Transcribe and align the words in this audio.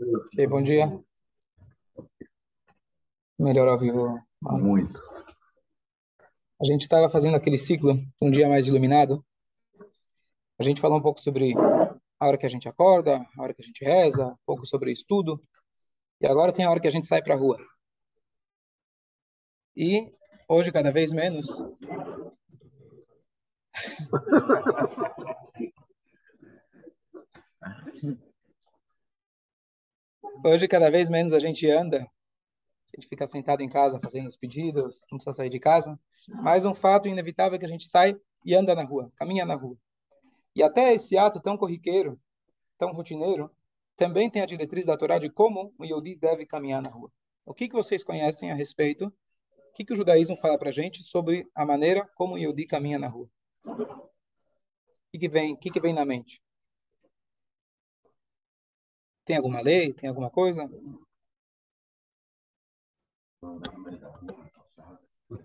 Ok, 0.00 0.46
bom 0.46 0.62
dia. 0.62 0.86
Melhor 3.36 3.66
ao 3.66 3.76
vivo. 3.76 4.22
Muito. 4.40 5.02
A 6.60 6.64
gente 6.64 6.82
estava 6.82 7.10
fazendo 7.10 7.36
aquele 7.36 7.58
ciclo, 7.58 8.00
um 8.20 8.30
dia 8.30 8.48
mais 8.48 8.68
iluminado. 8.68 9.26
A 10.56 10.62
gente 10.62 10.80
falou 10.80 10.98
um 10.98 11.02
pouco 11.02 11.20
sobre 11.20 11.52
a 12.20 12.26
hora 12.26 12.38
que 12.38 12.46
a 12.46 12.48
gente 12.48 12.68
acorda, 12.68 13.26
a 13.36 13.42
hora 13.42 13.52
que 13.52 13.60
a 13.60 13.64
gente 13.64 13.84
reza, 13.84 14.28
um 14.28 14.36
pouco 14.46 14.64
sobre 14.66 14.92
estudo. 14.92 15.42
E 16.20 16.28
agora 16.28 16.52
tem 16.52 16.64
a 16.64 16.70
hora 16.70 16.78
que 16.78 16.88
a 16.88 16.92
gente 16.92 17.08
sai 17.08 17.20
para 17.20 17.34
a 17.34 17.38
rua. 17.38 17.58
E 19.76 20.12
hoje, 20.48 20.70
cada 20.70 20.92
vez 20.92 21.12
menos. 21.12 21.48
Hoje, 30.44 30.68
cada 30.68 30.90
vez 30.90 31.08
menos 31.08 31.32
a 31.32 31.38
gente 31.40 31.68
anda, 31.68 31.98
a 31.98 32.96
gente 32.96 33.08
fica 33.08 33.26
sentado 33.26 33.60
em 33.60 33.68
casa 33.68 33.98
fazendo 34.00 34.28
os 34.28 34.36
pedidos, 34.36 35.04
não 35.10 35.18
precisa 35.18 35.32
sair 35.32 35.50
de 35.50 35.58
casa. 35.58 35.98
Mas 36.42 36.64
um 36.64 36.74
fato 36.74 37.08
inevitável 37.08 37.56
é 37.56 37.58
que 37.58 37.64
a 37.64 37.68
gente 37.68 37.86
sai 37.86 38.16
e 38.44 38.54
anda 38.54 38.74
na 38.74 38.84
rua, 38.84 39.10
caminha 39.16 39.44
na 39.44 39.54
rua. 39.54 39.76
E 40.54 40.62
até 40.62 40.94
esse 40.94 41.16
ato 41.16 41.40
tão 41.40 41.56
corriqueiro, 41.56 42.18
tão 42.78 42.92
rotineiro, 42.92 43.50
também 43.96 44.30
tem 44.30 44.40
a 44.40 44.46
diretriz 44.46 44.86
da 44.86 44.96
Torá 44.96 45.18
de 45.18 45.28
como 45.28 45.74
o 45.76 45.84
Yodi 45.84 46.14
deve 46.14 46.46
caminhar 46.46 46.80
na 46.80 46.88
rua. 46.88 47.10
O 47.44 47.52
que, 47.52 47.68
que 47.68 47.74
vocês 47.74 48.04
conhecem 48.04 48.50
a 48.50 48.54
respeito? 48.54 49.06
O 49.06 49.72
que, 49.74 49.84
que 49.84 49.92
o 49.92 49.96
judaísmo 49.96 50.36
fala 50.36 50.56
para 50.56 50.68
a 50.68 50.72
gente 50.72 51.02
sobre 51.02 51.48
a 51.54 51.64
maneira 51.64 52.08
como 52.14 52.34
o 52.34 52.38
Yodi 52.38 52.64
caminha 52.64 52.98
na 52.98 53.08
rua? 53.08 53.28
O 53.64 55.10
que, 55.10 55.18
que, 55.18 55.28
vem, 55.28 55.54
o 55.54 55.56
que, 55.56 55.70
que 55.70 55.80
vem 55.80 55.92
na 55.92 56.04
mente? 56.04 56.40
Tem 59.28 59.36
alguma 59.36 59.60
lei? 59.60 59.92
Tem 59.92 60.08
alguma 60.08 60.30
coisa? 60.30 60.66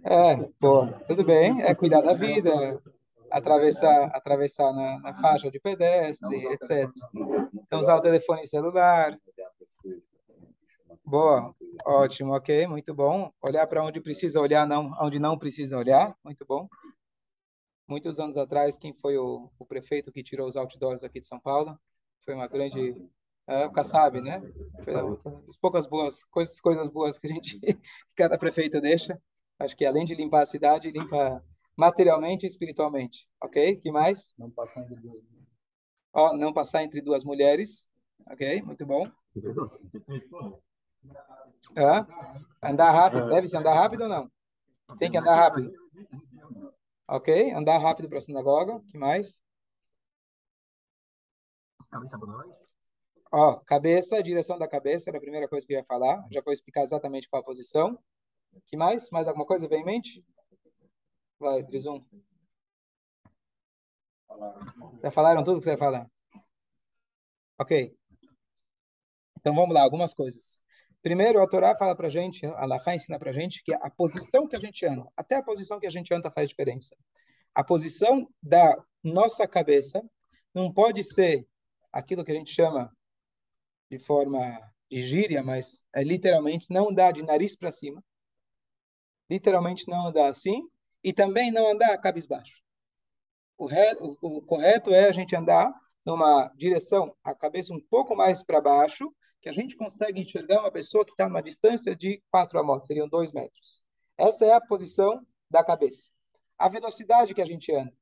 É, 0.05 0.37
pô, 0.57 0.87
tudo 1.05 1.25
bem. 1.25 1.61
É 1.61 1.75
cuidar 1.75 1.99
da 1.99 2.13
vida, 2.13 2.81
atravessar, 3.29 4.05
atravessar 4.15 4.71
na, 4.71 4.99
na 4.99 5.13
faixa 5.19 5.51
de 5.51 5.59
pedestre, 5.59 6.45
etc. 6.53 6.89
Então, 7.55 7.81
usar 7.81 7.97
o 7.97 8.01
telefone 8.01 8.47
celular. 8.47 9.19
Boa, 11.03 11.53
ótimo, 11.85 12.33
ok, 12.33 12.65
muito 12.67 12.93
bom. 12.95 13.33
Olhar 13.41 13.67
para 13.67 13.83
onde 13.83 13.99
precisa 13.99 14.39
olhar, 14.39 14.65
não 14.65 14.95
onde 15.01 15.19
não 15.19 15.37
precisa 15.37 15.77
olhar, 15.77 16.15
muito 16.23 16.45
bom. 16.45 16.69
Muitos 17.85 18.17
anos 18.17 18.37
atrás, 18.37 18.77
quem 18.77 18.93
foi 18.93 19.17
o, 19.17 19.51
o 19.59 19.65
prefeito 19.65 20.09
que 20.09 20.23
tirou 20.23 20.47
os 20.47 20.55
outdoors 20.55 21.03
aqui 21.03 21.19
de 21.19 21.27
São 21.27 21.37
Paulo? 21.37 21.77
Foi 22.23 22.33
uma 22.33 22.47
grande 22.47 22.95
é, 23.47 23.65
o 23.65 23.71
Kassab, 23.71 24.21
né? 24.21 24.41
As 25.47 25.57
poucas 25.57 25.85
boas 25.85 26.23
coisas, 26.25 26.61
coisas 26.61 26.89
boas 26.89 27.19
que 27.19 27.27
a 27.27 27.29
gente, 27.29 27.59
que 27.59 27.79
cada 28.15 28.37
prefeito 28.37 28.79
deixa. 28.79 29.21
Acho 29.59 29.75
que 29.75 29.85
além 29.85 30.05
de 30.05 30.15
limpar 30.15 30.43
a 30.43 30.45
cidade, 30.45 30.91
limpa 30.91 31.43
materialmente 31.75 32.45
e 32.45 32.47
espiritualmente. 32.47 33.27
Ok? 33.41 33.77
que 33.77 33.91
mais? 33.91 34.33
Não 34.37 34.49
passar 34.49 34.81
entre 34.81 34.95
duas, 34.95 35.23
oh, 36.13 36.33
não 36.37 36.53
passar 36.53 36.83
entre 36.83 37.01
duas 37.01 37.23
mulheres. 37.23 37.89
Ok? 38.27 38.61
Muito 38.61 38.85
bom. 38.85 39.03
É? 41.75 42.69
Andar 42.69 42.91
rápido. 42.91 43.29
Deve 43.29 43.47
se 43.47 43.57
andar 43.57 43.73
rápido 43.73 44.03
ou 44.03 44.09
não? 44.09 44.31
Tem 44.97 45.11
que 45.11 45.17
andar 45.17 45.35
rápido. 45.35 45.71
Ok? 47.07 47.51
Andar 47.51 47.77
rápido 47.77 48.07
para 48.07 48.19
a 48.19 48.21
sinagoga. 48.21 48.79
que 48.89 48.97
mais? 48.97 49.39
Ó, 53.35 53.55
cabeça, 53.65 54.21
direção 54.21 54.59
da 54.59 54.67
cabeça 54.67 55.09
era 55.09 55.17
a 55.17 55.21
primeira 55.21 55.47
coisa 55.47 55.65
que 55.65 55.73
eu 55.73 55.77
ia 55.79 55.83
falar. 55.83 56.23
Já 56.29 56.39
vou 56.39 56.53
explicar 56.53 56.83
exatamente 56.83 57.27
qual 57.27 57.41
a 57.41 57.43
posição. 57.43 57.97
que 58.67 58.77
mais? 58.77 59.09
Mais 59.09 59.27
alguma 59.27 59.43
coisa 59.43 59.67
vem 59.67 59.81
em 59.81 59.85
mente? 59.85 60.23
Vai, 61.39 61.63
Trizum. 61.63 62.05
Já 65.01 65.09
falaram 65.09 65.43
tudo 65.43 65.57
que 65.57 65.63
você 65.63 65.71
vai 65.71 65.79
falar? 65.79 66.11
Ok. 67.59 67.97
Então 69.39 69.55
vamos 69.55 69.73
lá, 69.73 69.81
algumas 69.81 70.13
coisas. 70.13 70.61
Primeiro, 71.01 71.41
a 71.41 71.47
Torá 71.47 71.75
fala 71.75 71.95
pra 71.95 72.09
gente, 72.09 72.45
a 72.45 72.65
Laha 72.67 72.93
ensina 72.93 73.17
pra 73.17 73.33
gente 73.33 73.63
que 73.63 73.73
a 73.73 73.89
posição 73.89 74.47
que 74.47 74.55
a 74.55 74.59
gente 74.59 74.85
anda, 74.85 75.11
até 75.17 75.37
a 75.37 75.43
posição 75.43 75.79
que 75.79 75.87
a 75.87 75.91
gente 75.91 76.13
anda 76.13 76.29
faz 76.29 76.49
diferença. 76.49 76.95
A 77.55 77.63
posição 77.63 78.29
da 78.43 78.77
nossa 79.03 79.47
cabeça 79.47 80.07
não 80.53 80.71
pode 80.71 81.03
ser 81.03 81.47
aquilo 81.91 82.23
que 82.23 82.31
a 82.31 82.35
gente 82.35 82.53
chama 82.53 82.95
de 83.93 83.99
forma 83.99 84.59
de 84.89 85.01
gíria, 85.01 85.43
mas 85.43 85.85
é 85.93 86.03
literalmente 86.03 86.65
não 86.67 86.89
andar 86.89 87.13
de 87.13 87.21
nariz 87.21 87.55
para 87.55 87.71
cima, 87.71 88.03
literalmente 89.29 89.87
não 89.87 90.07
andar 90.07 90.29
assim, 90.29 90.67
e 91.03 91.13
também 91.13 91.51
não 91.51 91.71
andar 91.71 91.95
cabisbaixo. 91.99 92.63
O, 93.55 93.67
re, 93.67 93.95
o, 93.99 94.37
o 94.37 94.41
correto 94.41 94.91
é 94.91 95.07
a 95.07 95.11
gente 95.11 95.35
andar 95.35 95.71
numa 96.03 96.51
direção, 96.55 97.15
a 97.23 97.35
cabeça 97.35 97.71
um 97.71 97.79
pouco 97.79 98.15
mais 98.15 98.43
para 98.43 98.59
baixo, 98.59 99.13
que 99.41 99.47
a 99.49 99.53
gente 99.53 99.75
consegue 99.75 100.19
enxergar 100.19 100.61
uma 100.61 100.71
pessoa 100.71 101.05
que 101.05 101.11
está 101.11 101.27
numa 101.27 101.43
distância 101.43 101.95
de 101.95 102.21
4 102.31 102.59
amot, 102.59 102.85
seriam 102.85 103.07
2 103.07 103.31
metros. 103.31 103.83
Essa 104.17 104.45
é 104.45 104.53
a 104.53 104.61
posição 104.61 105.23
da 105.51 105.63
cabeça. 105.63 106.09
A 106.57 106.67
velocidade 106.67 107.33
que 107.35 107.41
a 107.41 107.45
gente 107.45 107.71
anda. 107.71 107.93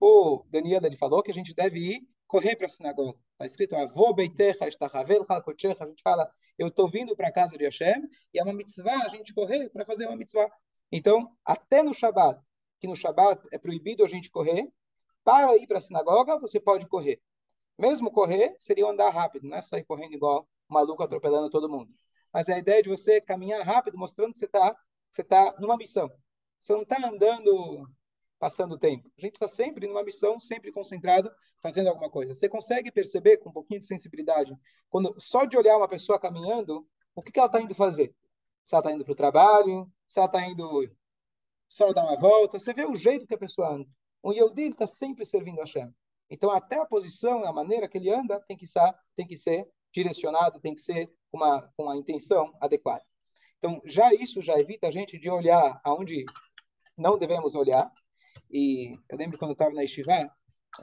O 0.00 0.42
Daniel 0.48 0.84
ele 0.84 0.96
falou 0.96 1.22
que 1.22 1.30
a 1.30 1.34
gente 1.34 1.54
deve 1.54 1.78
ir 1.78 2.08
correr 2.26 2.56
para 2.56 2.66
a 2.66 2.68
sinagoga. 2.68 3.18
Está 3.32 3.46
escrito, 3.46 3.76
avô 3.76 4.12
beitecha 4.12 4.68
estachavel 4.68 5.24
halkochecha. 5.28 5.84
A 5.84 5.88
gente 5.88 6.02
fala, 6.02 6.30
eu 6.58 6.68
estou 6.68 6.88
vindo 6.88 7.16
para 7.16 7.28
a 7.28 7.32
casa 7.32 7.56
de 7.56 7.64
Hashem, 7.64 8.08
e 8.32 8.38
é 8.38 8.42
uma 8.42 8.52
mitzvah 8.52 9.04
a 9.04 9.08
gente 9.08 9.34
correr 9.34 9.68
para 9.70 9.84
fazer 9.84 10.06
uma 10.06 10.16
mitzvah. 10.16 10.50
Então, 10.90 11.34
até 11.44 11.82
no 11.82 11.92
Shabat, 11.92 12.40
que 12.80 12.86
no 12.86 12.96
Shabat 12.96 13.42
é 13.52 13.58
proibido 13.58 14.04
a 14.04 14.08
gente 14.08 14.30
correr, 14.30 14.68
para 15.24 15.56
ir 15.56 15.66
para 15.66 15.78
a 15.78 15.80
sinagoga, 15.80 16.38
você 16.38 16.60
pode 16.60 16.86
correr. 16.86 17.20
Mesmo 17.78 18.10
correr, 18.10 18.54
seria 18.58 18.86
andar 18.86 19.10
rápido, 19.10 19.48
não 19.48 19.56
é 19.56 19.62
sair 19.62 19.84
correndo 19.84 20.14
igual 20.14 20.46
um 20.70 20.74
maluco 20.74 21.02
atropelando 21.02 21.50
todo 21.50 21.68
mundo. 21.68 21.90
Mas 22.32 22.48
é 22.48 22.54
a 22.54 22.58
ideia 22.58 22.82
de 22.82 22.88
você 22.88 23.20
caminhar 23.20 23.62
rápido, 23.62 23.98
mostrando 23.98 24.32
que 24.32 24.38
você 24.38 24.44
está 24.44 24.76
você 25.14 25.22
tá 25.22 25.54
numa 25.60 25.76
missão. 25.76 26.10
Você 26.58 26.72
não 26.72 26.82
está 26.82 26.96
andando 27.06 27.88
passando 28.44 28.72
o 28.72 28.78
tempo. 28.78 29.10
A 29.16 29.20
gente 29.22 29.36
está 29.36 29.48
sempre 29.48 29.86
numa 29.86 30.04
missão, 30.04 30.38
sempre 30.38 30.70
concentrado, 30.70 31.32
fazendo 31.62 31.88
alguma 31.88 32.10
coisa. 32.10 32.34
Você 32.34 32.46
consegue 32.46 32.92
perceber 32.92 33.38
com 33.38 33.48
um 33.48 33.52
pouquinho 33.54 33.80
de 33.80 33.86
sensibilidade, 33.86 34.54
quando 34.90 35.14
só 35.18 35.46
de 35.46 35.56
olhar 35.56 35.78
uma 35.78 35.88
pessoa 35.88 36.20
caminhando, 36.20 36.86
o 37.14 37.22
que, 37.22 37.32
que 37.32 37.38
ela 37.38 37.46
está 37.46 37.58
indo 37.58 37.74
fazer? 37.74 38.14
Se 38.62 38.74
ela 38.74 38.82
está 38.82 38.92
indo 38.92 39.02
para 39.02 39.12
o 39.12 39.16
trabalho, 39.16 39.90
se 40.06 40.18
ela 40.18 40.26
está 40.26 40.46
indo 40.46 40.86
só 41.66 41.90
dar 41.94 42.04
uma 42.04 42.20
volta, 42.20 42.58
você 42.58 42.74
vê 42.74 42.84
o 42.84 42.94
jeito 42.94 43.26
que 43.26 43.32
a 43.32 43.38
pessoa 43.38 43.76
anda. 43.76 43.88
O 44.22 44.30
Yehudi 44.30 44.64
está 44.64 44.86
sempre 44.86 45.24
servindo 45.24 45.60
a 45.60 45.62
Hashem. 45.62 45.90
Então, 46.28 46.50
até 46.50 46.76
a 46.76 46.84
posição, 46.84 47.46
a 47.46 47.52
maneira 47.52 47.88
que 47.88 47.96
ele 47.96 48.12
anda, 48.12 48.40
tem 48.46 48.58
que 48.58 48.66
ser, 48.66 48.94
tem 49.16 49.26
que 49.26 49.38
ser 49.38 49.66
direcionado, 49.90 50.60
tem 50.60 50.74
que 50.74 50.82
ser 50.82 51.10
uma, 51.32 51.66
com 51.78 51.88
a 51.88 51.96
intenção 51.96 52.52
adequada. 52.60 53.06
Então, 53.56 53.80
já 53.86 54.12
isso 54.12 54.42
já 54.42 54.60
evita 54.60 54.88
a 54.88 54.90
gente 54.90 55.18
de 55.18 55.30
olhar 55.30 55.80
aonde 55.82 56.26
não 56.94 57.18
devemos 57.18 57.54
olhar, 57.54 57.90
e 58.50 58.92
eu 59.08 59.18
lembro 59.18 59.38
quando 59.38 59.50
eu 59.50 59.54
estava 59.54 59.74
na 59.74 59.82
Yeshiva, 59.82 60.12
é, 60.12 60.28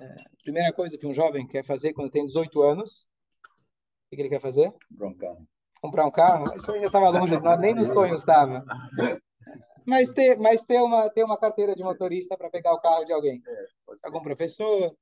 a 0.03 0.43
primeira 0.43 0.73
coisa 0.73 0.97
que 0.97 1.07
um 1.07 1.13
jovem 1.13 1.47
quer 1.47 1.65
fazer 1.65 1.93
quando 1.93 2.11
tem 2.11 2.25
18 2.25 2.61
anos, 2.61 3.07
o 4.05 4.09
que, 4.09 4.15
que 4.15 4.21
ele 4.21 4.29
quer 4.29 4.41
fazer? 4.41 4.73
Comprar 4.89 5.07
um 5.07 5.17
carro. 5.17 5.47
Comprar 5.81 6.05
um 6.05 6.11
carro? 6.11 6.55
Isso 6.55 6.71
ainda 6.71 6.87
estava 6.87 7.09
longe, 7.09 7.33
nem 7.59 7.73
nos 7.73 7.89
sonhos 7.89 8.21
estava. 8.21 8.63
Mas 9.85 10.09
ter, 10.09 10.37
mas 10.37 10.61
ter, 10.61 10.79
uma, 10.81 11.09
ter 11.09 11.23
uma 11.23 11.37
carteira 11.37 11.75
de 11.75 11.83
motorista 11.83 12.37
para 12.37 12.49
pegar 12.49 12.73
o 12.73 12.79
carro 12.79 13.03
de 13.03 13.11
alguém. 13.11 13.41
Algum 14.03 14.21
professor. 14.21 14.95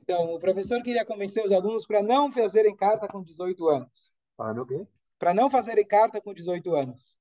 Então, 0.00 0.34
o 0.34 0.38
professor 0.38 0.82
queria 0.82 1.04
convencer 1.04 1.44
os 1.44 1.52
alunos 1.52 1.86
para 1.86 2.02
não 2.02 2.30
fazerem 2.30 2.74
carta 2.74 3.08
com 3.08 3.22
18 3.22 3.68
anos. 3.68 4.10
Para 4.36 4.62
o 4.62 4.66
quê? 4.66 4.86
Para 5.18 5.34
não 5.34 5.50
fazerem 5.50 5.86
carta 5.86 6.20
com 6.20 6.32
18 6.32 6.74
anos. 6.74 7.18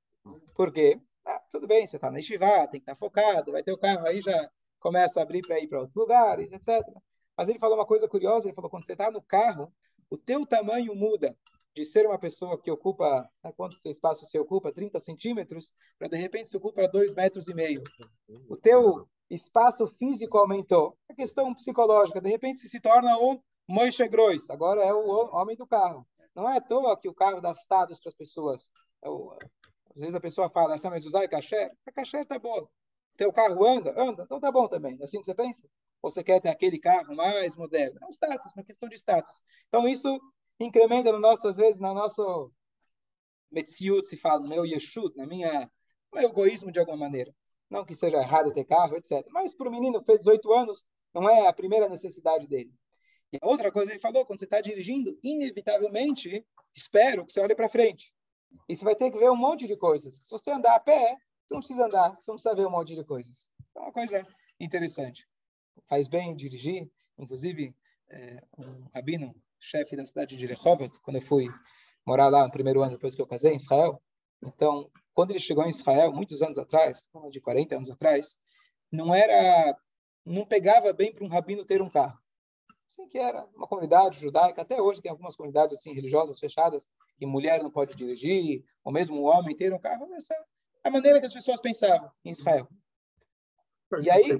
Por 0.56 0.72
quê? 0.72 1.00
Ah, 1.26 1.42
tudo 1.50 1.68
bem, 1.68 1.88
você 1.88 1.96
está 1.96 2.12
na 2.12 2.20
estivá, 2.20 2.68
tem 2.68 2.80
que 2.80 2.84
estar 2.84 2.94
tá 2.94 3.00
focado, 3.00 3.52
vai 3.52 3.64
ter 3.64 3.72
o 3.72 3.78
carro 3.78 4.06
aí 4.06 4.22
já 4.22 4.50
começa 4.80 5.20
a 5.20 5.24
abrir 5.24 5.42
para 5.42 5.60
ir 5.60 5.68
para 5.68 5.80
outros 5.80 5.96
lugares, 5.96 6.52
etc. 6.52 6.84
Mas 7.36 7.50
ele 7.50 7.60
falou 7.60 7.78
uma 7.78 7.86
coisa 7.86 8.08
curiosa, 8.08 8.48
ele 8.48 8.56
falou, 8.56 8.70
quando 8.70 8.86
você 8.86 8.94
está 8.94 9.10
no 9.10 9.22
carro, 9.22 9.74
o 10.10 10.18
teu 10.18 10.46
tamanho 10.46 10.96
muda 10.96 11.36
de 11.76 11.84
ser 11.84 12.06
uma 12.06 12.18
pessoa 12.18 12.62
que 12.62 12.72
ocupa, 12.72 13.30
né, 13.44 13.52
quanto 13.58 13.78
espaço 13.86 14.26
você 14.26 14.40
ocupa? 14.40 14.72
30 14.72 15.00
centímetros, 15.00 15.74
para 16.00 16.08
de 16.08 16.16
repente 16.16 16.48
você 16.48 16.58
ocupa 16.58 16.88
2 16.88 17.14
metros 17.14 17.50
e 17.50 17.54
meio. 17.54 17.84
O 18.48 18.56
teu 18.56 19.08
espaço 19.30 19.88
físico 20.00 20.38
aumentou. 20.38 20.98
A 21.10 21.14
questão 21.14 21.54
psicológica, 21.54 22.22
de 22.22 22.30
repente 22.30 22.62
você 22.62 22.70
se 22.70 22.80
torna 22.80 23.18
o 23.18 23.42
Moishe 23.68 24.08
Grois, 24.08 24.50
agora 24.50 24.82
é 24.82 24.94
o 24.94 25.36
homem 25.36 25.58
do 25.58 25.68
carro. 25.68 26.08
Não 26.34 26.48
é 26.50 26.58
à 26.58 26.62
toa 26.62 26.98
que 26.98 27.10
o 27.10 27.14
carro 27.14 27.42
dá 27.42 27.52
status 27.54 28.00
para 28.00 28.10
as 28.10 28.16
pessoas. 28.16 28.70
É 29.04 29.10
às 29.96 30.02
vezes 30.02 30.16
a 30.16 30.20
pessoa 30.20 30.50
fala, 30.50 30.76
essa 30.76 30.90
mas 30.90 31.06
usar 31.06 31.24
é 31.24 31.28
kasher? 31.28 31.72
A 31.86 31.92
kasher 31.92 32.26
tá 32.26 32.38
bom. 32.38 32.68
Teu 33.16 33.32
carro 33.32 33.66
anda? 33.66 33.94
Anda. 33.98 34.24
Então 34.24 34.42
tá 34.42 34.52
bom 34.52 34.68
também. 34.68 34.98
É 35.00 35.06
assim 35.06 35.20
que 35.20 35.26
você 35.26 35.34
pensa? 35.34 35.70
Ou 36.02 36.12
você 36.12 36.22
quer 36.22 36.42
ter 36.42 36.50
aquele 36.50 36.78
carro 36.78 37.16
mais 37.16 37.56
moderno? 37.56 37.98
É 38.02 38.06
um 38.06 38.10
status, 38.10 38.52
uma 38.54 38.64
questão 38.64 38.90
de 38.90 38.96
status. 38.96 39.42
Então 39.70 39.88
isso 39.88 40.20
incrementa 40.60 41.14
no 41.14 41.20
nosso, 41.20 41.48
às 41.48 41.56
vezes, 41.56 41.80
na 41.80 41.94
nosso 41.94 42.52
metziut, 43.50 44.06
se 44.06 44.18
fala, 44.18 44.42
no 44.42 44.50
meu 44.50 44.66
yeshut, 44.66 45.16
na 45.16 45.26
minha, 45.26 45.62
no 46.12 46.20
meu 46.20 46.30
egoísmo 46.30 46.74
de 46.74 46.80
alguma 46.80 46.98
maneira. 46.98 47.34
Não 47.70 47.86
que 47.86 47.96
seja 47.96 48.18
errado 48.18 48.54
ter 48.54 48.66
carro, 48.66 48.98
etc. 48.98 49.26
Mas 49.32 49.56
para 49.56 49.70
o 49.70 49.72
menino 49.72 50.02
que 50.02 50.06
fez 50.06 50.20
18 50.20 50.52
anos, 50.52 50.86
não 51.14 51.30
é 51.30 51.48
a 51.48 51.54
primeira 51.54 51.88
necessidade 51.88 52.48
dele. 52.48 52.72
E 53.32 53.40
outra 53.42 53.72
coisa 53.72 53.92
ele 53.92 54.00
falou, 54.00 54.26
quando 54.26 54.40
você 54.40 54.46
está 54.46 54.60
dirigindo, 54.60 55.18
inevitavelmente, 55.24 56.46
espero 56.76 57.26
que 57.26 57.32
você 57.32 57.40
olhe 57.40 57.56
para 57.56 57.70
frente. 57.70 58.14
E 58.68 58.76
você 58.76 58.84
vai 58.84 58.96
ter 58.96 59.12
que 59.12 59.18
ver 59.18 59.30
um 59.30 59.36
monte 59.36 59.68
de 59.68 59.76
coisas. 59.78 60.16
Se 60.16 60.30
você 60.30 60.52
andar 60.52 60.76
a 60.76 60.80
pé, 60.80 61.18
você 61.46 61.54
não 61.54 61.60
precisa 61.60 61.86
andar, 61.86 62.10
você 62.16 62.32
não 62.32 62.36
precisa 62.36 62.56
ver 62.56 62.68
um 62.68 62.72
monte 62.72 62.96
de 62.96 63.04
coisas. 63.04 63.50
É 63.76 63.80
uma 63.80 63.92
coisa 63.92 64.26
interessante. 64.60 65.28
Faz 65.88 66.08
bem 66.08 66.36
dirigir. 66.36 66.90
Inclusive, 67.18 67.76
é, 68.10 68.44
um 68.58 68.88
rabino, 68.94 69.34
chefe 69.60 69.96
da 69.96 70.06
cidade 70.06 70.38
de 70.38 70.46
Rehovot, 70.46 71.00
quando 71.02 71.18
eu 71.18 71.22
fui 71.22 71.48
morar 72.06 72.30
lá 72.30 72.46
no 72.46 72.52
primeiro 72.52 72.82
ano 72.82 72.92
depois 72.92 73.16
que 73.16 73.22
eu 73.22 73.28
casei, 73.28 73.54
em 73.54 73.58
Israel. 73.58 74.02
Então, 74.44 74.90
quando 75.14 75.32
ele 75.32 75.40
chegou 75.40 75.64
em 75.64 75.70
Israel, 75.70 76.12
muitos 76.14 76.42
anos 76.42 76.58
atrás, 76.58 77.10
de 77.32 77.42
40 77.42 77.76
anos 77.76 77.90
atrás, 77.90 78.38
não 78.92 79.14
era, 79.14 79.78
não 80.26 80.46
pegava 80.46 80.94
bem 80.94 81.14
para 81.14 81.26
um 81.26 81.30
rabino 81.30 81.66
ter 81.66 81.82
um 81.82 81.90
carro. 81.90 82.20
Assim 82.88 83.08
que 83.08 83.18
era 83.18 83.46
uma 83.56 83.68
comunidade 83.68 84.20
judaica, 84.20 84.62
até 84.62 84.82
hoje 84.82 85.02
tem 85.02 85.12
algumas 85.12 85.36
comunidades 85.36 85.78
assim 85.78 85.94
religiosas 85.94 86.40
fechadas, 86.40 86.90
que 87.18 87.26
mulher 87.26 87.62
não 87.62 87.72
pode 87.72 87.96
dirigir, 87.96 88.64
ou 88.84 88.92
mesmo 88.92 89.20
um 89.20 89.26
homem 89.26 89.56
ter 89.56 89.74
um 89.74 89.80
carro, 89.80 90.14
essa 90.14 90.34
é 90.34 90.88
a 90.88 90.92
maneira 90.92 91.20
que 91.20 91.26
as 91.26 91.34
pessoas 91.34 91.60
pensavam 91.60 92.12
em 92.24 92.32
Israel. 92.32 92.68
E 94.02 94.10
aí, 94.10 94.40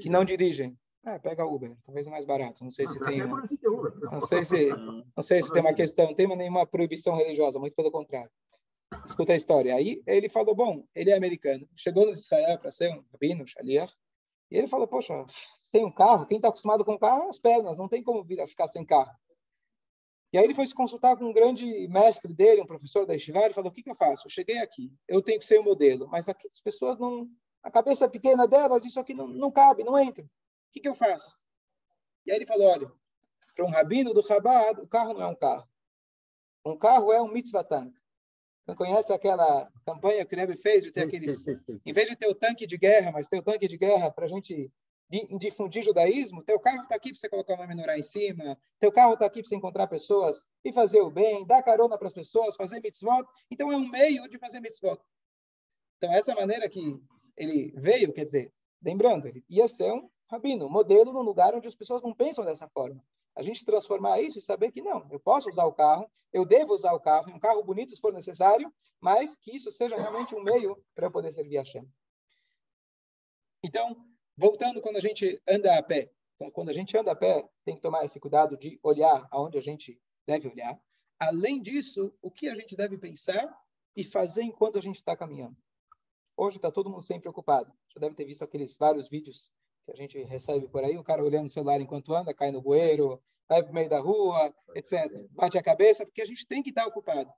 que 0.00 0.08
não 0.08 0.24
dirigem. 0.24 0.76
É, 1.04 1.18
pega 1.18 1.46
Uber, 1.46 1.74
talvez 1.86 2.06
é 2.06 2.10
mais 2.10 2.26
barato. 2.26 2.62
Não 2.62 2.70
sei 2.70 2.86
se 2.86 3.00
tem. 3.00 3.22
Não 3.26 4.20
sei 4.20 4.44
se, 4.44 4.68
não 4.68 5.22
sei 5.22 5.42
se 5.42 5.50
tem 5.50 5.62
uma 5.62 5.72
questão, 5.72 6.06
não 6.06 6.14
tem 6.14 6.26
nenhuma 6.36 6.66
proibição 6.66 7.16
religiosa, 7.16 7.58
muito 7.58 7.74
pelo 7.74 7.90
contrário. 7.90 8.30
Escuta 9.06 9.32
a 9.32 9.36
história. 9.36 9.74
Aí 9.74 10.02
ele 10.06 10.28
falou: 10.28 10.54
bom, 10.54 10.84
ele 10.94 11.10
é 11.10 11.16
americano, 11.16 11.66
chegou 11.74 12.04
no 12.04 12.12
Israel 12.12 12.58
para 12.58 12.70
ser 12.70 12.92
um 12.92 13.02
rabino, 13.12 13.46
shaliach, 13.46 13.94
e 14.50 14.58
ele 14.58 14.66
falou: 14.66 14.86
poxa, 14.86 15.24
tem 15.72 15.84
um 15.84 15.92
carro, 15.92 16.26
quem 16.26 16.36
está 16.36 16.48
acostumado 16.48 16.84
com 16.84 16.98
carro 16.98 17.24
é 17.24 17.28
as 17.28 17.38
pernas, 17.38 17.78
não 17.78 17.88
tem 17.88 18.02
como 18.02 18.22
vir 18.22 18.40
a 18.40 18.46
ficar 18.46 18.68
sem 18.68 18.84
carro. 18.84 19.12
E 20.32 20.38
aí 20.38 20.44
ele 20.44 20.54
foi 20.54 20.66
se 20.66 20.74
consultar 20.74 21.16
com 21.16 21.24
um 21.24 21.32
grande 21.32 21.88
mestre 21.88 22.32
dele, 22.32 22.60
um 22.60 22.66
professor 22.66 23.04
da 23.04 23.14
Yeshiva, 23.14 23.40
ele 23.40 23.54
falou: 23.54 23.70
o 23.70 23.74
que, 23.74 23.82
que 23.82 23.90
eu 23.90 23.96
faço? 23.96 24.26
Eu 24.26 24.30
cheguei 24.30 24.58
aqui, 24.58 24.92
eu 25.08 25.20
tenho 25.20 25.40
que 25.40 25.46
ser 25.46 25.58
o 25.58 25.62
um 25.62 25.64
modelo, 25.64 26.08
mas 26.08 26.28
aqui 26.28 26.48
as 26.48 26.60
pessoas 26.60 26.98
não. 26.98 27.28
A 27.62 27.70
cabeça 27.70 28.08
pequena 28.08 28.48
delas, 28.48 28.84
isso 28.84 28.98
aqui 28.98 29.12
não, 29.12 29.26
não 29.26 29.50
cabe, 29.50 29.84
não 29.84 29.98
entra. 29.98 30.24
O 30.24 30.28
que, 30.72 30.80
que 30.80 30.88
eu 30.88 30.94
faço? 30.94 31.36
E 32.24 32.30
aí 32.30 32.38
ele 32.38 32.46
falou: 32.46 32.68
olha, 32.68 32.92
para 33.54 33.64
um 33.64 33.70
rabino 33.70 34.14
do 34.14 34.26
Chabad, 34.26 34.80
o 34.80 34.86
carro 34.86 35.14
não 35.14 35.22
é 35.22 35.26
um 35.26 35.34
carro. 35.34 35.68
Um 36.64 36.76
carro 36.76 37.12
é 37.12 37.20
um 37.20 37.28
mitzvah 37.28 37.64
tank. 37.64 37.92
Você 38.64 38.76
conhece 38.76 39.12
aquela 39.12 39.68
campanha 39.84 40.24
que 40.24 40.34
o 40.34 40.38
Rebbe 40.38 40.56
fez 40.56 40.84
de 40.84 40.92
ter 40.92 41.02
aqueles. 41.02 41.44
Em 41.84 41.92
vez 41.92 42.08
de 42.08 42.16
ter 42.16 42.28
o 42.28 42.34
tanque 42.34 42.66
de 42.66 42.78
guerra, 42.78 43.10
mas 43.10 43.26
ter 43.26 43.38
o 43.38 43.42
tanque 43.42 43.66
de 43.66 43.76
guerra 43.76 44.10
para 44.10 44.26
a 44.26 44.28
gente 44.28 44.70
difundir 45.38 45.82
judaísmo, 45.82 46.42
teu 46.42 46.60
carro 46.60 46.82
está 46.82 46.94
aqui 46.94 47.10
para 47.10 47.18
você 47.18 47.28
colocar 47.28 47.54
uma 47.54 47.66
menorá 47.66 47.98
em 47.98 48.02
cima, 48.02 48.56
teu 48.78 48.92
carro 48.92 49.14
está 49.14 49.26
aqui 49.26 49.40
para 49.42 49.48
você 49.48 49.56
encontrar 49.56 49.88
pessoas 49.88 50.46
e 50.64 50.72
fazer 50.72 51.00
o 51.00 51.10
bem, 51.10 51.44
dar 51.44 51.62
carona 51.62 51.98
para 51.98 52.06
as 52.06 52.14
pessoas, 52.14 52.54
fazer 52.54 52.80
mitzvot. 52.80 53.24
Então 53.50 53.72
é 53.72 53.76
um 53.76 53.88
meio 53.88 54.28
de 54.28 54.38
fazer 54.38 54.60
mitzvot. 54.60 55.00
Então 55.96 56.12
essa 56.12 56.34
maneira 56.34 56.68
que 56.68 57.02
ele 57.36 57.72
veio, 57.76 58.12
quer 58.12 58.24
dizer, 58.24 58.52
lembrando, 58.82 59.26
ele 59.26 59.44
ia 59.48 59.66
ser 59.66 59.92
um 59.92 60.08
rabino, 60.30 60.70
modelo 60.70 61.12
num 61.12 61.22
lugar 61.22 61.54
onde 61.54 61.66
as 61.66 61.74
pessoas 61.74 62.02
não 62.02 62.14
pensam 62.14 62.44
dessa 62.44 62.68
forma. 62.68 63.02
A 63.34 63.42
gente 63.42 63.64
transformar 63.64 64.20
isso 64.20 64.38
e 64.38 64.42
saber 64.42 64.70
que 64.70 64.82
não, 64.82 65.06
eu 65.10 65.18
posso 65.18 65.48
usar 65.48 65.64
o 65.64 65.72
carro, 65.72 66.08
eu 66.32 66.44
devo 66.44 66.74
usar 66.74 66.92
o 66.92 67.00
carro, 67.00 67.32
um 67.32 67.38
carro 67.38 67.62
bonito 67.64 67.94
se 67.94 68.00
for 68.00 68.12
necessário, 68.12 68.72
mas 69.00 69.36
que 69.36 69.56
isso 69.56 69.70
seja 69.72 69.96
realmente 69.96 70.34
um 70.34 70.42
meio 70.42 70.80
para 70.94 71.06
eu 71.06 71.10
poder 71.10 71.32
servir 71.32 71.58
a 71.58 71.64
Shem. 71.64 71.88
Então, 73.62 73.96
voltando 74.40 74.80
quando 74.80 74.96
a 74.96 75.00
gente 75.00 75.40
anda 75.46 75.78
a 75.78 75.82
pé. 75.82 76.10
Então, 76.34 76.50
quando 76.50 76.70
a 76.70 76.72
gente 76.72 76.96
anda 76.96 77.12
a 77.12 77.14
pé, 77.14 77.46
tem 77.62 77.74
que 77.74 77.82
tomar 77.82 78.06
esse 78.06 78.18
cuidado 78.18 78.56
de 78.56 78.80
olhar 78.82 79.28
aonde 79.30 79.58
a 79.58 79.60
gente 79.60 80.00
deve 80.26 80.48
olhar. 80.48 80.80
Além 81.18 81.60
disso, 81.60 82.10
o 82.22 82.30
que 82.30 82.48
a 82.48 82.54
gente 82.54 82.74
deve 82.74 82.96
pensar 82.96 83.54
e 83.94 84.02
fazer 84.02 84.42
enquanto 84.42 84.78
a 84.78 84.80
gente 84.80 84.96
está 84.96 85.14
caminhando. 85.14 85.54
Hoje 86.34 86.56
está 86.56 86.70
todo 86.70 86.88
mundo 86.88 87.02
sempre 87.02 87.28
ocupado. 87.28 87.70
Já 87.94 88.00
deve 88.00 88.14
ter 88.14 88.24
visto 88.24 88.42
aqueles 88.42 88.78
vários 88.78 89.10
vídeos 89.10 89.50
que 89.84 89.92
a 89.92 89.94
gente 89.94 90.22
recebe 90.22 90.66
por 90.68 90.82
aí, 90.82 90.96
o 90.96 91.04
cara 91.04 91.22
olhando 91.22 91.46
o 91.46 91.50
celular 91.50 91.78
enquanto 91.78 92.14
anda, 92.14 92.32
cai 92.32 92.50
no 92.50 92.62
bueiro, 92.62 93.22
vai 93.46 93.62
para 93.62 93.70
o 93.70 93.74
meio 93.74 93.90
da 93.90 94.00
rua, 94.00 94.54
etc. 94.74 95.28
Bate 95.32 95.58
a 95.58 95.62
cabeça, 95.62 96.06
porque 96.06 96.22
a 96.22 96.26
gente 96.26 96.46
tem 96.46 96.62
que 96.62 96.70
estar 96.70 96.86
ocupado. 96.86 97.30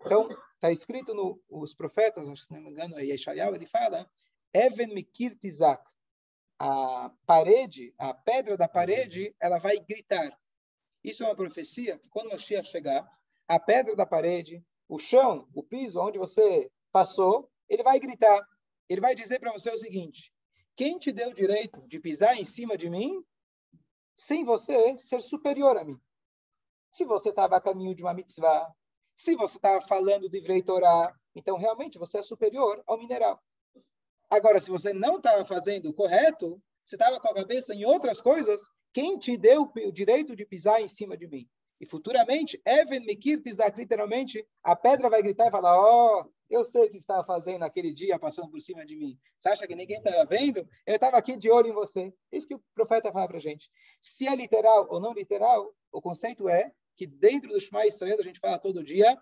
Então, 0.00 0.26
está 0.54 0.72
escrito 0.72 1.12
nos 1.50 1.74
profetas, 1.74 2.26
se 2.26 2.52
não 2.54 2.62
me 2.62 2.70
engano, 2.70 2.98
é 2.98 3.04
Yeshayahu, 3.04 3.54
ele 3.54 3.66
fala, 3.66 4.08
Even 4.54 4.94
mikir 4.94 5.36
tizak, 5.36 5.84
a 6.58 7.10
parede, 7.26 7.94
a 7.98 8.14
pedra 8.14 8.56
da 8.56 8.68
parede, 8.68 9.34
ela 9.40 9.58
vai 9.58 9.78
gritar. 9.78 10.36
Isso 11.04 11.22
é 11.22 11.26
uma 11.26 11.36
profecia 11.36 11.98
que 11.98 12.08
quando 12.08 12.30
Mashiach 12.30 12.68
chegar, 12.68 13.06
a 13.46 13.60
pedra 13.60 13.94
da 13.94 14.06
parede, 14.06 14.64
o 14.88 14.98
chão, 14.98 15.48
o 15.54 15.62
piso 15.62 16.00
onde 16.00 16.18
você 16.18 16.70
passou, 16.90 17.50
ele 17.68 17.82
vai 17.82 17.98
gritar. 18.00 18.46
Ele 18.88 19.00
vai 19.00 19.14
dizer 19.14 19.38
para 19.38 19.52
você 19.52 19.70
o 19.70 19.78
seguinte: 19.78 20.32
quem 20.74 20.98
te 20.98 21.12
deu 21.12 21.30
o 21.30 21.34
direito 21.34 21.86
de 21.86 22.00
pisar 22.00 22.36
em 22.36 22.44
cima 22.44 22.76
de 22.76 22.88
mim 22.88 23.22
sem 24.14 24.44
você 24.44 24.96
ser 24.98 25.20
superior 25.20 25.76
a 25.76 25.84
mim? 25.84 26.00
Se 26.90 27.04
você 27.04 27.28
estava 27.28 27.56
a 27.56 27.60
caminho 27.60 27.94
de 27.94 28.02
uma 28.02 28.14
mitzvah, 28.14 28.72
se 29.14 29.36
você 29.36 29.58
estava 29.58 29.80
falando 29.82 30.28
de 30.28 30.62
Torah, 30.62 31.14
então 31.34 31.56
realmente 31.56 31.98
você 31.98 32.18
é 32.18 32.22
superior 32.22 32.82
ao 32.86 32.98
mineral. 32.98 33.42
Agora, 34.28 34.60
se 34.60 34.70
você 34.70 34.92
não 34.92 35.16
estava 35.16 35.44
fazendo 35.44 35.92
correto, 35.94 36.60
você 36.84 36.96
estava 36.96 37.20
com 37.20 37.28
a 37.28 37.34
cabeça 37.34 37.74
em 37.74 37.84
outras 37.84 38.20
coisas, 38.20 38.70
quem 38.92 39.18
te 39.18 39.36
deu 39.36 39.70
o 39.74 39.92
direito 39.92 40.34
de 40.34 40.44
pisar 40.44 40.80
em 40.80 40.88
cima 40.88 41.16
de 41.16 41.26
mim? 41.26 41.48
E 41.80 41.86
futuramente, 41.86 42.60
Even 42.66 43.00
Mikir 43.00 43.42
Tizak, 43.42 43.78
literalmente, 43.78 44.46
a 44.62 44.74
pedra 44.74 45.10
vai 45.10 45.22
gritar 45.22 45.48
e 45.48 45.50
falar: 45.50 45.78
Ó, 45.78 46.22
oh, 46.22 46.30
eu 46.48 46.64
sei 46.64 46.86
o 46.86 46.90
que 46.90 46.96
estava 46.96 47.24
fazendo 47.24 47.58
naquele 47.58 47.92
dia, 47.92 48.18
passando 48.18 48.50
por 48.50 48.60
cima 48.60 48.84
de 48.86 48.96
mim. 48.96 49.18
Você 49.36 49.48
acha 49.48 49.66
que 49.66 49.76
ninguém 49.76 49.98
estava 49.98 50.24
vendo? 50.24 50.66
Eu 50.86 50.94
estava 50.94 51.18
aqui 51.18 51.36
de 51.36 51.50
olho 51.50 51.68
em 51.68 51.74
você. 51.74 52.12
Isso 52.32 52.48
que 52.48 52.54
o 52.54 52.62
profeta 52.74 53.12
fala 53.12 53.28
para 53.28 53.38
gente. 53.38 53.70
Se 54.00 54.26
é 54.26 54.34
literal 54.34 54.86
ou 54.88 55.00
não 55.00 55.12
literal, 55.12 55.74
o 55.92 56.00
conceito 56.00 56.48
é 56.48 56.72
que 56.96 57.06
dentro 57.06 57.50
do 57.50 57.60
Shema 57.60 57.86
Israel, 57.86 58.16
a 58.18 58.22
gente 58.22 58.40
fala 58.40 58.58
todo 58.58 58.82
dia, 58.82 59.18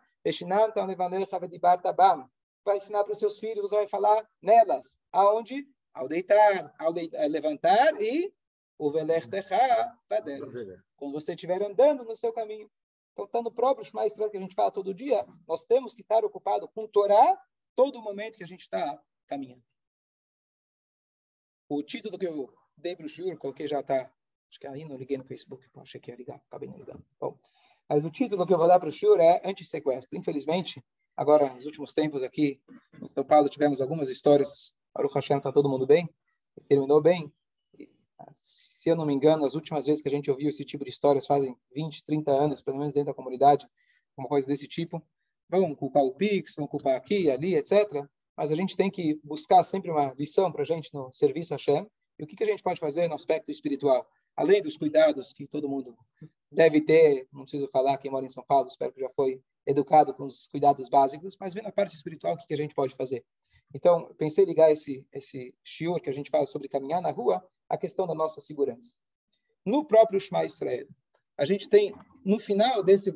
vai 2.64 2.76
ensinar 2.76 3.04
para 3.04 3.12
os 3.12 3.18
seus 3.18 3.38
filhos, 3.38 3.70
você 3.70 3.76
vai 3.76 3.86
falar 3.86 4.28
nelas. 4.40 4.96
Aonde? 5.12 5.66
Ao 5.92 6.08
deitar, 6.08 6.74
ao 6.78 6.92
deitar, 6.92 7.24
levantar 7.28 8.00
e 8.00 8.32
o 8.78 8.90
veler 8.90 9.28
Quando 10.96 11.12
você 11.12 11.34
estiver 11.34 11.62
andando 11.62 12.04
no 12.04 12.16
seu 12.16 12.32
caminho. 12.32 12.70
Então, 13.12 13.26
está 13.26 13.40
no 13.40 13.52
próprio 13.52 13.84
Shema 13.84 14.06
Israel 14.06 14.30
que 14.30 14.36
a 14.36 14.40
gente 14.40 14.56
fala 14.56 14.72
todo 14.72 14.92
dia, 14.92 15.24
nós 15.46 15.64
temos 15.64 15.94
que 15.94 16.02
estar 16.02 16.24
ocupado 16.24 16.66
com 16.68 16.88
Torá 16.88 17.40
todo 17.76 18.02
momento 18.02 18.36
que 18.36 18.42
a 18.44 18.46
gente 18.46 18.62
está 18.62 19.00
caminhando. 19.28 19.62
O 21.68 21.82
título 21.82 22.18
que 22.18 22.26
eu 22.26 22.52
dei 22.76 22.96
para 22.96 23.06
o 23.06 23.08
Shur, 23.08 23.38
coloquei 23.38 23.68
já 23.68 23.80
está, 23.80 24.12
acho 24.50 24.58
que 24.58 24.66
aí 24.66 24.84
não 24.84 24.96
liguei 24.96 25.16
no 25.16 25.24
Facebook, 25.24 25.64
Bom, 25.72 25.82
achei 25.82 26.00
que 26.00 26.10
ia 26.10 26.16
ligar, 26.16 26.42
acabei 26.48 26.68
não 26.68 26.76
ligando. 26.76 27.04
Bom, 27.20 27.38
mas 27.88 28.04
o 28.04 28.10
título 28.10 28.46
que 28.46 28.52
eu 28.52 28.58
vou 28.58 28.66
dar 28.66 28.80
para 28.80 28.88
o 28.88 28.92
Shur 28.92 29.20
é 29.20 29.40
Antissequestro. 29.44 30.18
Infelizmente, 30.18 30.84
agora, 31.16 31.52
nos 31.52 31.66
últimos 31.66 31.92
tempos 31.92 32.22
aqui 32.22 32.60
em 33.02 33.08
São 33.08 33.24
Paulo, 33.24 33.48
tivemos 33.48 33.80
algumas 33.80 34.08
histórias, 34.08 34.74
Baruch 34.94 35.14
Hashem, 35.14 35.38
está 35.38 35.52
todo 35.52 35.68
mundo 35.68 35.86
bem, 35.86 36.08
terminou 36.68 37.00
bem, 37.00 37.32
se 38.38 38.90
eu 38.90 38.96
não 38.96 39.06
me 39.06 39.14
engano, 39.14 39.44
as 39.44 39.54
últimas 39.54 39.86
vezes 39.86 40.02
que 40.02 40.08
a 40.08 40.10
gente 40.10 40.30
ouviu 40.30 40.48
esse 40.48 40.64
tipo 40.64 40.84
de 40.84 40.90
histórias 40.90 41.26
fazem 41.26 41.56
20, 41.74 42.04
30 42.04 42.30
anos, 42.30 42.62
pelo 42.62 42.78
menos 42.78 42.92
dentro 42.92 43.08
da 43.08 43.14
comunidade, 43.14 43.66
uma 44.16 44.28
coisa 44.28 44.46
desse 44.46 44.68
tipo. 44.68 45.02
Vão 45.48 45.74
culpar 45.74 46.02
o 46.02 46.14
Pix, 46.14 46.54
vão 46.54 46.66
culpar 46.66 46.94
aqui, 46.96 47.30
ali, 47.30 47.54
etc. 47.54 48.06
Mas 48.36 48.50
a 48.50 48.54
gente 48.54 48.76
tem 48.76 48.90
que 48.90 49.20
buscar 49.22 49.62
sempre 49.62 49.90
uma 49.90 50.12
lição 50.14 50.50
para 50.50 50.62
a 50.62 50.66
gente 50.66 50.92
no 50.92 51.12
serviço 51.12 51.54
a 51.54 51.56
Hashem. 51.56 51.86
E 52.18 52.24
o 52.24 52.26
que, 52.26 52.36
que 52.36 52.44
a 52.44 52.46
gente 52.46 52.62
pode 52.62 52.80
fazer 52.80 53.08
no 53.08 53.14
aspecto 53.14 53.50
espiritual? 53.50 54.06
Além 54.36 54.62
dos 54.62 54.76
cuidados 54.76 55.32
que 55.32 55.46
todo 55.46 55.68
mundo 55.68 55.96
deve 56.50 56.80
ter, 56.80 57.28
não 57.32 57.42
preciso 57.42 57.68
falar, 57.68 57.98
quem 57.98 58.10
mora 58.10 58.26
em 58.26 58.28
São 58.30 58.44
Paulo, 58.44 58.66
espero 58.66 58.92
que 58.92 59.00
já 59.00 59.08
foi 59.08 59.40
educado 59.66 60.12
com 60.12 60.24
os 60.24 60.46
cuidados 60.46 60.88
básicos, 60.88 61.36
mas 61.38 61.54
vendo 61.54 61.68
a 61.68 61.72
parte 61.72 61.94
espiritual, 61.94 62.34
o 62.34 62.38
que, 62.38 62.46
que 62.46 62.54
a 62.54 62.56
gente 62.56 62.74
pode 62.74 62.94
fazer? 62.94 63.24
Então, 63.72 64.12
pensei 64.18 64.44
ligar 64.44 64.70
esse, 64.70 65.06
esse 65.12 65.54
shiur 65.62 66.00
que 66.00 66.10
a 66.10 66.12
gente 66.12 66.30
fala 66.30 66.46
sobre 66.46 66.68
caminhar 66.68 67.00
na 67.00 67.10
rua 67.10 67.44
a 67.68 67.76
questão 67.76 68.06
da 68.06 68.14
nossa 68.14 68.40
segurança. 68.40 68.94
No 69.64 69.84
próprio 69.84 70.20
Shema 70.20 70.44
Israel, 70.44 70.86
a 71.36 71.44
gente 71.44 71.68
tem, 71.68 71.94
no 72.24 72.38
final 72.38 72.82
desse 72.82 73.10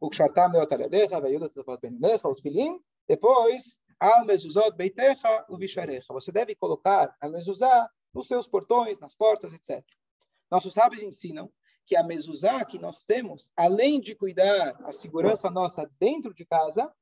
o 0.00 0.08
Kshartam 0.08 0.50
Neotaledecha, 0.50 1.20
Vayudat 1.20 1.52
Tefot 1.52 1.78
Beninecha, 1.80 2.26
os 2.26 2.40
Filim, 2.40 2.80
depois, 3.06 3.80
Al 3.98 4.24
Mezuzot 4.24 4.74
Beitecha, 4.74 5.44
o. 5.48 5.58
Você 6.14 6.32
deve 6.32 6.54
colocar 6.54 7.14
a 7.20 7.28
mezuzá 7.28 7.90
nos 8.12 8.26
seus 8.26 8.48
portões, 8.48 8.98
nas 8.98 9.14
portas, 9.14 9.52
etc. 9.52 9.84
nossos 10.50 10.74
sábios 10.74 11.02
ensinam 11.02 11.52
que 11.86 11.96
a 11.96 12.02
mezuzá 12.02 12.64
que 12.64 12.78
nós 12.78 13.02
temos, 13.02 13.50
além 13.56 14.00
de 14.00 14.14
cuidar 14.14 14.80
a 14.84 14.92
segurança 14.92 15.50
nossa 15.50 15.90
dentro 15.98 16.32
de 16.32 16.44
casa, 16.44 16.92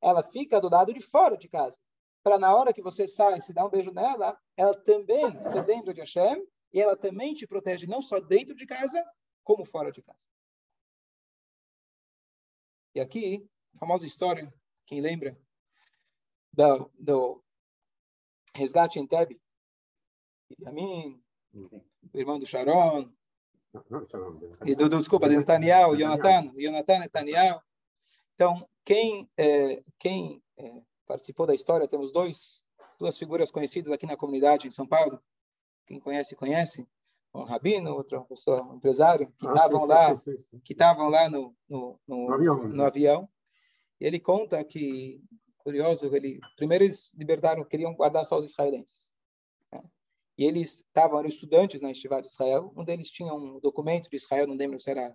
ela 0.00 0.22
fica 0.22 0.60
do 0.60 0.70
lado 0.70 0.92
de 0.92 1.00
fora 1.00 1.36
de 1.36 1.48
casa. 1.48 1.78
Para 2.22 2.38
na 2.38 2.54
hora 2.54 2.72
que 2.72 2.80
você 2.80 3.06
sai, 3.06 3.42
se 3.42 3.52
dá 3.52 3.64
um 3.64 3.68
beijo 3.68 3.92
nela, 3.92 4.38
ela 4.56 4.74
também 4.74 5.42
se 5.42 5.60
lembra 5.62 5.92
de 5.92 6.00
Hashem 6.00 6.46
e 6.72 6.80
ela 6.80 6.96
também 6.96 7.34
te 7.34 7.46
protege 7.46 7.86
não 7.86 8.00
só 8.00 8.20
dentro 8.20 8.54
de 8.54 8.64
casa, 8.64 9.04
como 9.44 9.64
fora 9.64 9.92
de 9.92 10.02
casa. 10.02 10.26
E 12.94 13.00
aqui, 13.00 13.46
a 13.74 13.78
famosa 13.78 14.06
história, 14.06 14.52
quem 14.86 15.00
lembra, 15.00 15.38
do, 16.52 16.90
do 16.98 17.44
resgate 18.54 18.98
em 18.98 19.06
Tebe, 19.06 19.40
Yamin, 20.60 21.20
o 21.54 22.18
irmão 22.18 22.38
do 22.38 22.46
Sharon, 22.46 23.10
e 24.66 24.74
do, 24.74 24.88
do 24.88 24.98
desculpa, 24.98 25.28
de 25.28 25.36
Netanyahu, 25.36 25.96
Jonathan, 25.96 26.52
Jonathan 26.56 26.98
Netanyahu. 26.98 27.60
Então, 28.34 28.68
quem, 28.84 29.30
é, 29.36 29.82
quem 29.98 30.42
é, 30.58 30.82
participou 31.06 31.46
da 31.46 31.54
história, 31.54 31.88
temos 31.88 32.12
dois, 32.12 32.64
duas 32.98 33.18
figuras 33.18 33.50
conhecidas 33.50 33.92
aqui 33.92 34.06
na 34.06 34.16
comunidade 34.16 34.66
em 34.66 34.70
São 34.70 34.86
Paulo. 34.86 35.20
Quem 35.86 35.98
conhece, 36.00 36.36
conhece. 36.36 36.86
Um 37.34 37.44
rabino, 37.44 37.94
outra 37.94 38.20
pessoa, 38.20 38.62
um 38.62 38.76
empresário, 38.76 39.32
que 39.38 39.46
estavam 39.46 39.84
ah, 39.84 39.86
lá, 39.86 40.16
sim, 40.16 40.32
sim, 40.32 40.38
sim. 40.50 40.60
que 40.60 40.74
estavam 40.74 41.08
lá 41.08 41.30
no, 41.30 41.56
no, 41.66 41.98
no, 42.06 42.26
no 42.26 42.34
avião. 42.34 42.68
No 42.68 42.84
avião. 42.84 43.28
Ele 43.98 44.20
conta 44.20 44.62
que, 44.62 45.22
curioso, 45.56 46.14
ele 46.14 46.40
primeiro 46.56 46.84
eles 46.84 47.10
liberaram, 47.14 47.64
queriam 47.64 47.94
guardar 47.94 48.26
só 48.26 48.36
os 48.36 48.44
israelenses. 48.44 49.11
Né? 50.38 50.44
E 50.44 50.44
eles 50.44 50.78
estavam, 50.78 51.18
eram 51.18 51.28
estudantes 51.28 51.80
na 51.80 51.90
Estivá 51.90 52.20
de 52.20 52.28
Israel. 52.28 52.72
Um 52.76 52.84
deles 52.84 53.10
tinha 53.10 53.32
um 53.34 53.60
documento 53.60 54.08
de 54.08 54.16
Israel, 54.16 54.46
não 54.46 54.56
lembro 54.56 54.80
se 54.80 54.90
era 54.90 55.14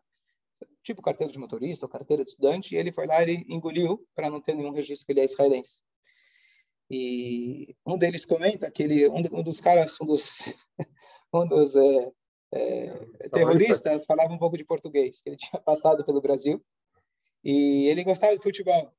tipo 0.84 1.02
carteira 1.02 1.32
de 1.32 1.38
motorista 1.38 1.86
ou 1.86 1.90
carteira 1.90 2.24
de 2.24 2.32
estudante, 2.32 2.74
e 2.74 2.78
ele 2.78 2.92
foi 2.92 3.06
lá 3.06 3.24
e 3.24 3.46
engoliu 3.48 4.04
para 4.16 4.30
não 4.30 4.42
ter 4.42 4.56
nenhum 4.56 4.72
registro 4.72 5.06
que 5.06 5.12
ele 5.12 5.20
é 5.20 5.26
israelense. 5.26 5.82
E 6.90 7.76
um 7.86 7.98
deles 7.98 8.26
comenta 8.26 8.72
que 8.72 8.84
ele, 8.84 9.08
um, 9.10 9.22
um 9.32 9.44
dos 9.44 9.60
caras, 9.60 10.00
um 10.02 10.06
dos, 10.06 10.40
um 11.34 11.48
dos 11.48 11.76
é, 11.76 12.14
é, 12.54 13.30
terroristas 13.30 14.06
falava 14.06 14.34
um 14.34 14.38
pouco 14.38 14.58
de 14.58 14.66
português, 14.66 15.22
que 15.22 15.30
ele 15.30 15.38
tinha 15.38 15.62
passado 15.62 16.06
pelo 16.06 16.22
Brasil, 16.22 16.64
e 17.44 17.88
ele 17.88 18.04
gostava 18.04 18.36
de 18.36 18.42
futebol. 18.42 18.92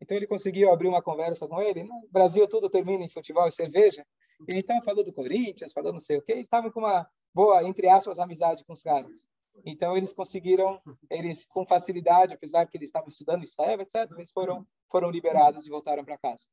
Então 0.00 0.16
ele 0.16 0.26
conseguiu 0.26 0.70
abrir 0.70 0.88
uma 0.88 1.02
conversa 1.02 1.46
com 1.48 1.60
ele. 1.60 1.82
No 1.82 2.08
Brasil 2.10 2.46
tudo 2.46 2.70
termina 2.70 3.04
em 3.04 3.08
futebol 3.08 3.48
e 3.48 3.52
cerveja. 3.52 4.06
E 4.48 4.58
então 4.58 4.82
falou 4.82 5.04
do 5.04 5.12
Corinthians, 5.12 5.72
falou 5.72 5.92
não 5.92 6.00
sei 6.00 6.18
o 6.18 6.22
quê. 6.22 6.34
Estava 6.34 6.70
com 6.70 6.80
uma 6.80 7.08
boa, 7.34 7.62
entre 7.64 7.88
aspas, 7.88 8.18
amizade 8.18 8.64
com 8.64 8.72
os 8.72 8.82
caras. 8.82 9.26
Então 9.64 9.96
eles 9.96 10.12
conseguiram, 10.12 10.80
eles 11.10 11.44
com 11.44 11.66
facilidade, 11.66 12.34
apesar 12.34 12.66
que 12.66 12.76
eles 12.76 12.88
estavam 12.88 13.08
estudando 13.08 13.44
Israel, 13.44 13.80
etc. 13.80 14.10
Eles 14.16 14.30
foram 14.30 14.66
foram 14.88 15.10
liberados 15.10 15.66
e 15.66 15.70
voltaram 15.70 16.04
para 16.04 16.18
casa. 16.18 16.46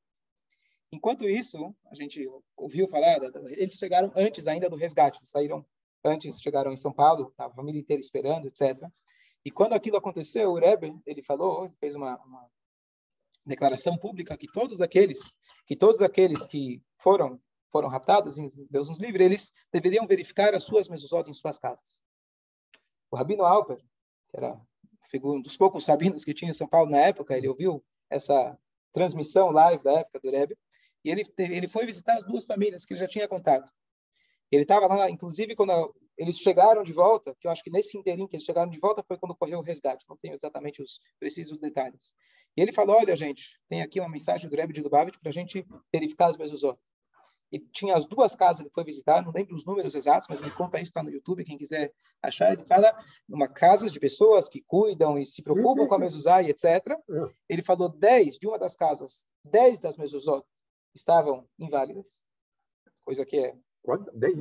Enquanto 0.91 1.25
isso, 1.25 1.75
a 1.91 1.95
gente 1.95 2.25
ouviu 2.55 2.87
falar, 2.87 3.17
eles 3.51 3.73
chegaram 3.73 4.11
antes 4.15 4.47
ainda 4.47 4.69
do 4.69 4.77
resgate, 4.77 5.19
saíram 5.23 5.65
antes, 6.03 6.39
chegaram 6.39 6.71
em 6.71 6.77
São 6.77 6.93
Paulo, 6.93 7.33
a 7.37 7.49
família 7.49 7.79
inteira 7.79 8.01
esperando, 8.01 8.47
etc. 8.47 8.89
E 9.43 9.51
quando 9.51 9.73
aquilo 9.73 9.97
aconteceu, 9.97 10.51
o 10.51 10.59
Rebbe, 10.59 10.95
ele 11.05 11.21
falou, 11.21 11.69
fez 11.79 11.95
uma, 11.95 12.17
uma 12.23 12.49
declaração 13.45 13.97
pública 13.97 14.37
que 14.37 14.47
todos 14.51 14.79
aqueles, 14.81 15.35
que 15.65 15.75
todos 15.75 16.01
aqueles 16.01 16.45
que 16.45 16.81
foram 16.97 17.39
foram 17.71 17.89
raptados, 17.89 18.37
Deus 18.69 18.89
nos 18.89 18.97
livre, 18.97 19.23
eles 19.23 19.51
deveriam 19.71 20.07
verificar 20.07 20.53
as 20.53 20.63
suas 20.63 20.87
mezuzot 20.87 21.29
em 21.29 21.33
suas 21.33 21.59
casas. 21.59 22.01
O 23.11 23.15
Rabino 23.15 23.43
Alper, 23.43 23.77
que 24.29 24.37
era 24.37 24.59
um 25.23 25.41
dos 25.41 25.57
poucos 25.57 25.85
rabinos 25.85 26.23
que 26.23 26.33
tinha 26.33 26.49
em 26.49 26.53
São 26.53 26.67
Paulo 26.67 26.89
na 26.89 26.99
época, 26.99 27.37
ele 27.37 27.47
ouviu 27.47 27.83
essa 28.09 28.57
transmissão 28.91 29.51
live 29.51 29.83
da 29.83 29.99
época 29.99 30.19
do 30.19 30.31
Rebbe, 30.31 30.57
e 31.03 31.11
ele, 31.11 31.23
ele 31.37 31.67
foi 31.67 31.85
visitar 31.85 32.17
as 32.17 32.25
duas 32.25 32.45
famílias 32.45 32.85
que 32.85 32.93
ele 32.93 32.99
já 32.99 33.07
tinha 33.07 33.27
contado. 33.27 33.69
Ele 34.51 34.63
estava 34.63 34.87
lá, 34.87 35.09
inclusive, 35.09 35.55
quando 35.55 35.93
eles 36.17 36.37
chegaram 36.39 36.83
de 36.83 36.93
volta, 36.93 37.35
que 37.39 37.47
eu 37.47 37.51
acho 37.51 37.63
que 37.63 37.69
nesse 37.69 37.97
inteirinho 37.97 38.27
que 38.27 38.35
eles 38.35 38.45
chegaram 38.45 38.69
de 38.69 38.79
volta 38.79 39.03
foi 39.07 39.17
quando 39.17 39.31
ocorreu 39.31 39.59
o 39.59 39.61
resgate, 39.61 40.05
não 40.09 40.17
tenho 40.17 40.33
exatamente 40.33 40.81
os 40.81 40.99
precisos 41.19 41.59
detalhes. 41.59 42.13
E 42.55 42.61
ele 42.61 42.71
falou, 42.71 42.97
olha, 42.97 43.15
gente, 43.15 43.59
tem 43.69 43.81
aqui 43.81 43.99
uma 43.99 44.09
mensagem 44.09 44.49
do 44.49 44.55
Rebbe 44.55 44.73
de 44.73 44.81
Lubavitch 44.81 45.19
para 45.19 45.29
a 45.29 45.33
gente 45.33 45.65
verificar 45.93 46.27
as 46.27 46.37
mezuzot. 46.37 46.79
E 47.51 47.59
tinha 47.59 47.95
as 47.95 48.05
duas 48.05 48.35
casas 48.35 48.67
que 48.67 48.73
foi 48.73 48.83
visitar, 48.83 49.23
não 49.23 49.31
lembro 49.31 49.55
os 49.55 49.65
números 49.65 49.95
exatos, 49.95 50.27
mas 50.29 50.41
ele 50.41 50.51
conta 50.51 50.77
isso, 50.77 50.89
está 50.89 51.01
no 51.01 51.09
YouTube, 51.09 51.45
quem 51.45 51.57
quiser 51.57 51.93
achar. 52.21 52.51
Ele 52.53 52.65
fala 52.65 52.93
uma 53.27 53.47
casa 53.47 53.89
de 53.89 53.99
pessoas 53.99 54.49
que 54.49 54.61
cuidam 54.61 55.17
e 55.17 55.25
se 55.25 55.41
preocupam 55.41 55.87
com 55.87 55.95
a 55.95 55.99
mezuzá 55.99 56.41
e 56.41 56.49
etc. 56.49 56.65
É. 56.65 56.97
Ele 57.47 57.61
falou 57.61 57.89
10 57.89 58.37
de 58.37 58.47
uma 58.47 58.59
das 58.59 58.75
casas, 58.75 59.27
10 59.45 59.79
das 59.79 59.97
mezuzot 59.97 60.45
estavam 60.93 61.47
inválidas, 61.57 62.21
coisa 63.05 63.25
que 63.25 63.37
é 63.37 63.55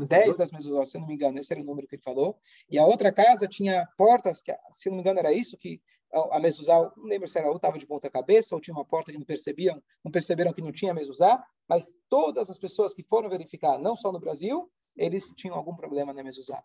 10 0.08 0.36
das 0.36 0.50
mezuzot, 0.50 0.86
se 0.88 0.98
não 0.98 1.06
me 1.06 1.14
engano, 1.14 1.38
esse 1.38 1.52
era 1.52 1.62
o 1.62 1.64
número 1.64 1.86
que 1.86 1.94
ele 1.94 2.02
falou. 2.02 2.36
E 2.68 2.78
a 2.78 2.84
outra 2.84 3.12
casa 3.12 3.46
tinha 3.46 3.88
portas, 3.96 4.42
que 4.42 4.52
se 4.72 4.88
não 4.88 4.96
me 4.96 5.02
engano 5.02 5.20
era 5.20 5.32
isso, 5.32 5.56
que 5.56 5.80
a 6.12 6.40
mezuzá, 6.40 6.74
não 6.96 7.04
lembro 7.04 7.28
se 7.28 7.38
era 7.38 7.48
ou 7.48 7.56
estava 7.56 7.78
de 7.78 7.86
ponta 7.86 8.10
cabeça 8.10 8.54
ou 8.54 8.60
tinha 8.60 8.74
uma 8.74 8.84
porta 8.84 9.12
que 9.12 9.18
não 9.18 9.26
percebiam, 9.26 9.82
não 10.04 10.10
perceberam 10.10 10.52
que 10.52 10.62
não 10.62 10.72
tinha 10.72 10.94
mezuzá, 10.94 11.44
mas 11.68 11.92
todas 12.08 12.48
as 12.48 12.58
pessoas 12.58 12.94
que 12.94 13.02
foram 13.02 13.28
verificar, 13.28 13.78
não 13.78 13.96
só 13.96 14.12
no 14.12 14.20
Brasil, 14.20 14.70
eles 14.96 15.32
tinham 15.36 15.56
algum 15.56 15.74
problema 15.74 16.12
na 16.12 16.22
mezuzá. 16.22 16.62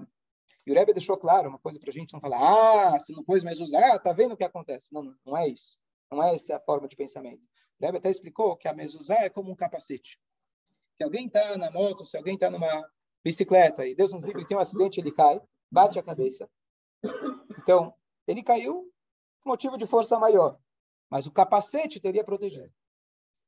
E 0.66 0.72
o 0.72 0.76
Rebbe 0.76 0.94
deixou 0.94 1.18
claro 1.18 1.50
uma 1.50 1.60
coisa 1.60 1.80
para 1.80 1.90
a 1.90 1.94
gente 1.94 2.14
não 2.14 2.22
falar, 2.22 2.94
ah, 2.94 3.00
se 3.00 3.12
não 3.14 3.24
pôs 3.24 3.44
mezuzá, 3.44 3.98
tá 3.98 4.14
vendo 4.14 4.34
o 4.34 4.38
que 4.38 4.44
acontece? 4.44 4.94
Não, 4.94 5.16
não 5.26 5.36
é 5.36 5.48
isso. 5.48 5.78
Não 6.12 6.24
é 6.24 6.36
essa 6.36 6.58
a 6.58 6.60
forma 6.60 6.88
de 6.88 6.96
pensamento. 6.96 7.42
O 7.80 7.86
Rebbe 7.86 7.98
até 7.98 8.10
explicou 8.10 8.56
que 8.56 8.68
a 8.68 8.74
mezuzá 8.74 9.16
é 9.16 9.30
como 9.30 9.52
um 9.52 9.56
capacete. 9.56 10.20
Se 10.98 11.04
alguém 11.04 11.26
está 11.26 11.58
na 11.58 11.72
moto, 11.72 12.06
se 12.06 12.16
alguém 12.16 12.36
está 12.36 12.50
numa 12.50 12.88
bicicleta 13.24 13.86
e 13.88 13.96
Deus 13.96 14.14
nos 14.14 14.24
livre, 14.24 14.46
tem 14.48 14.56
um 14.56 14.60
acidente, 14.60 15.00
ele 15.00 15.12
cai, 15.12 15.42
bate 15.72 15.98
a 15.98 16.04
cabeça. 16.04 16.50
Então, 17.58 17.94
ele 18.28 18.44
caiu 18.44 18.91
motivo 19.50 19.78
de 19.78 19.86
força 19.86 20.18
maior, 20.20 20.58
mas 21.10 21.28
o 21.28 21.32
capacete 21.32 22.00
teria 22.00 22.24
protegido. 22.24 22.72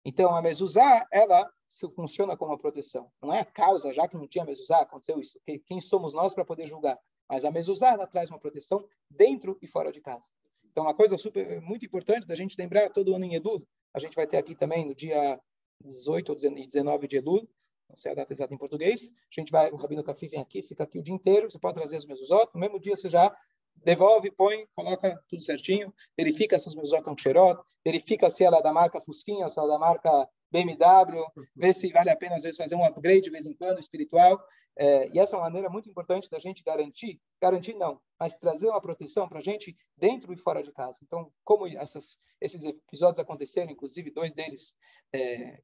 Então, 0.06 0.36
a 0.36 0.42
mezuzá, 0.42 1.08
ela 1.12 1.50
se 1.66 1.90
funciona 1.92 2.36
como 2.36 2.52
uma 2.52 2.58
proteção. 2.58 3.10
Não 3.22 3.34
é 3.34 3.40
a 3.40 3.46
causa, 3.46 3.94
já 3.94 4.08
que 4.08 4.18
não 4.18 4.28
tinha 4.28 4.44
mezuzá, 4.44 4.82
aconteceu 4.82 5.20
isso. 5.20 5.40
Quem 5.66 5.80
somos 5.80 6.14
nós 6.14 6.34
para 6.34 6.44
poder 6.44 6.68
julgar? 6.68 7.00
Mas 7.30 7.46
a 7.46 7.52
mezuzá, 7.52 7.94
ela 7.94 8.06
traz 8.06 8.30
uma 8.30 8.40
proteção 8.40 8.86
dentro 9.10 9.58
e 9.62 9.68
fora 9.68 9.92
de 9.92 10.02
casa. 10.02 10.30
Então, 10.66 10.84
uma 10.84 10.94
coisa 10.94 11.18
super, 11.18 11.62
muito 11.62 11.86
importante 11.86 12.28
da 12.28 12.36
gente 12.36 12.56
lembrar, 12.58 12.90
todo 12.90 13.16
ano 13.16 13.24
em 13.24 13.36
Elul, 13.36 13.66
a 13.94 14.00
gente 14.00 14.16
vai 14.16 14.28
ter 14.28 14.38
aqui 14.38 14.56
também 14.56 14.86
no 14.86 14.94
dia 14.94 15.40
18 15.82 16.30
ou 16.30 16.36
19 16.36 17.08
de 17.08 17.18
Elul, 17.18 17.48
não 17.90 17.98
sei 17.98 18.12
a 18.12 18.16
data 18.16 18.34
exata 18.34 18.54
em 18.54 18.58
português, 18.58 19.12
a 19.12 19.40
gente 19.40 19.52
vai, 19.52 19.70
o 19.72 19.76
Rabino 19.76 20.04
Cafi 20.04 20.28
vem 20.28 20.42
aqui, 20.42 20.64
fica 20.64 20.84
aqui 20.84 20.98
o 20.98 21.04
dia 21.04 21.14
inteiro, 21.14 21.50
você 21.50 21.60
pode 21.60 21.76
trazer 21.76 21.98
os 21.98 22.06
mezuzot, 22.06 22.52
no 22.54 22.60
mesmo 22.60 22.80
dia 22.80 22.96
você 22.96 23.08
já 23.08 23.36
devolve, 23.76 24.32
põe, 24.32 24.68
coloca 24.76 25.22
tudo 25.28 25.44
certinho, 25.44 25.94
verifica 26.18 26.58
se 26.58 26.70
as 26.70 26.76
mezuzot 26.76 27.00
estão 27.00 27.18
xerot, 27.18 27.62
verifica 27.86 28.30
se 28.30 28.44
ela 28.44 28.58
é 28.58 28.62
da 28.62 28.74
marca 28.74 29.02
Fusquinha, 29.02 29.50
se 29.50 29.60
ela 29.60 29.68
é 29.68 29.72
da 29.72 29.80
marca 29.80 30.30
BMW, 30.52 31.26
vê 31.56 31.74
se 31.74 31.92
vale 31.92 32.10
a 32.10 32.16
pena, 32.16 32.36
às 32.36 32.44
vezes, 32.44 32.58
fazer 32.58 32.76
um 32.76 32.86
upgrade 32.86 33.22
de 33.22 33.30
vez 33.30 33.46
em 33.46 33.54
quando, 33.54 33.80
espiritual. 33.80 34.40
É, 34.76 35.08
e 35.10 35.20
essa 35.20 35.36
é 35.36 35.38
uma 35.38 35.46
maneira 35.46 35.70
muito 35.70 35.90
importante 35.90 36.30
da 36.30 36.40
gente 36.40 36.64
garantir, 36.64 37.22
garantir 37.42 37.74
não, 37.76 38.02
mas 38.20 38.38
trazer 38.38 38.68
uma 38.68 38.82
proteção 38.82 39.28
para 39.30 39.40
a 39.40 39.44
gente 39.44 39.78
dentro 39.96 40.34
e 40.34 40.38
fora 40.38 40.64
de 40.64 40.72
casa. 40.72 40.98
Então, 41.04 41.32
como 41.44 41.68
essas, 41.68 42.20
esses 42.42 42.64
episódios 42.64 43.20
aconteceram, 43.20 43.72
inclusive 43.72 44.10
dois 44.10 44.34
deles 44.34 44.76
é, 45.14 45.60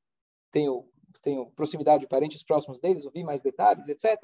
tenho, 0.52 0.88
tenho 1.22 1.50
proximidade 1.52 2.02
de 2.02 2.08
parentes 2.08 2.44
próximos 2.44 2.80
deles, 2.80 3.06
ouvi 3.06 3.24
mais 3.24 3.42
detalhes, 3.42 3.90
etc. 3.90 4.18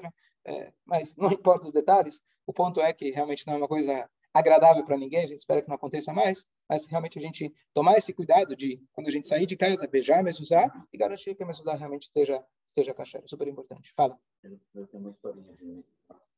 É, 0.44 0.72
mas 0.84 1.16
não 1.16 1.30
importa 1.32 1.66
os 1.66 1.72
detalhes, 1.72 2.22
o 2.46 2.52
ponto 2.52 2.80
é 2.80 2.92
que 2.92 3.10
realmente 3.10 3.46
não 3.46 3.54
é 3.54 3.56
uma 3.58 3.68
coisa 3.68 4.08
agradável 4.32 4.84
para 4.84 4.98
ninguém, 4.98 5.24
a 5.24 5.26
gente 5.26 5.40
espera 5.40 5.62
que 5.62 5.68
não 5.68 5.76
aconteça 5.76 6.12
mais, 6.12 6.46
mas 6.68 6.86
realmente 6.86 7.18
a 7.18 7.22
gente 7.22 7.54
tomar 7.72 7.96
esse 7.96 8.12
cuidado 8.12 8.54
de, 8.54 8.82
quando 8.92 9.08
a 9.08 9.10
gente 9.10 9.26
sair 9.26 9.46
de 9.46 9.56
casa, 9.56 9.86
beijar 9.86 10.20
a 10.20 10.22
mezuzá 10.22 10.70
e 10.92 10.98
garantir 10.98 11.34
que 11.34 11.42
a 11.42 11.46
mezuzá 11.46 11.74
realmente 11.74 12.02
esteja, 12.02 12.44
esteja 12.66 12.92
cachê. 12.92 13.22
Super 13.24 13.48
importante. 13.48 13.90
Fala. 13.94 14.18
Eu 14.74 14.86
tenho 14.88 15.04
uma 15.04 15.10
historinha 15.10 15.54
de... 15.54 15.82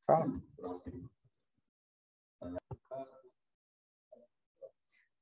Fala. 0.06 0.30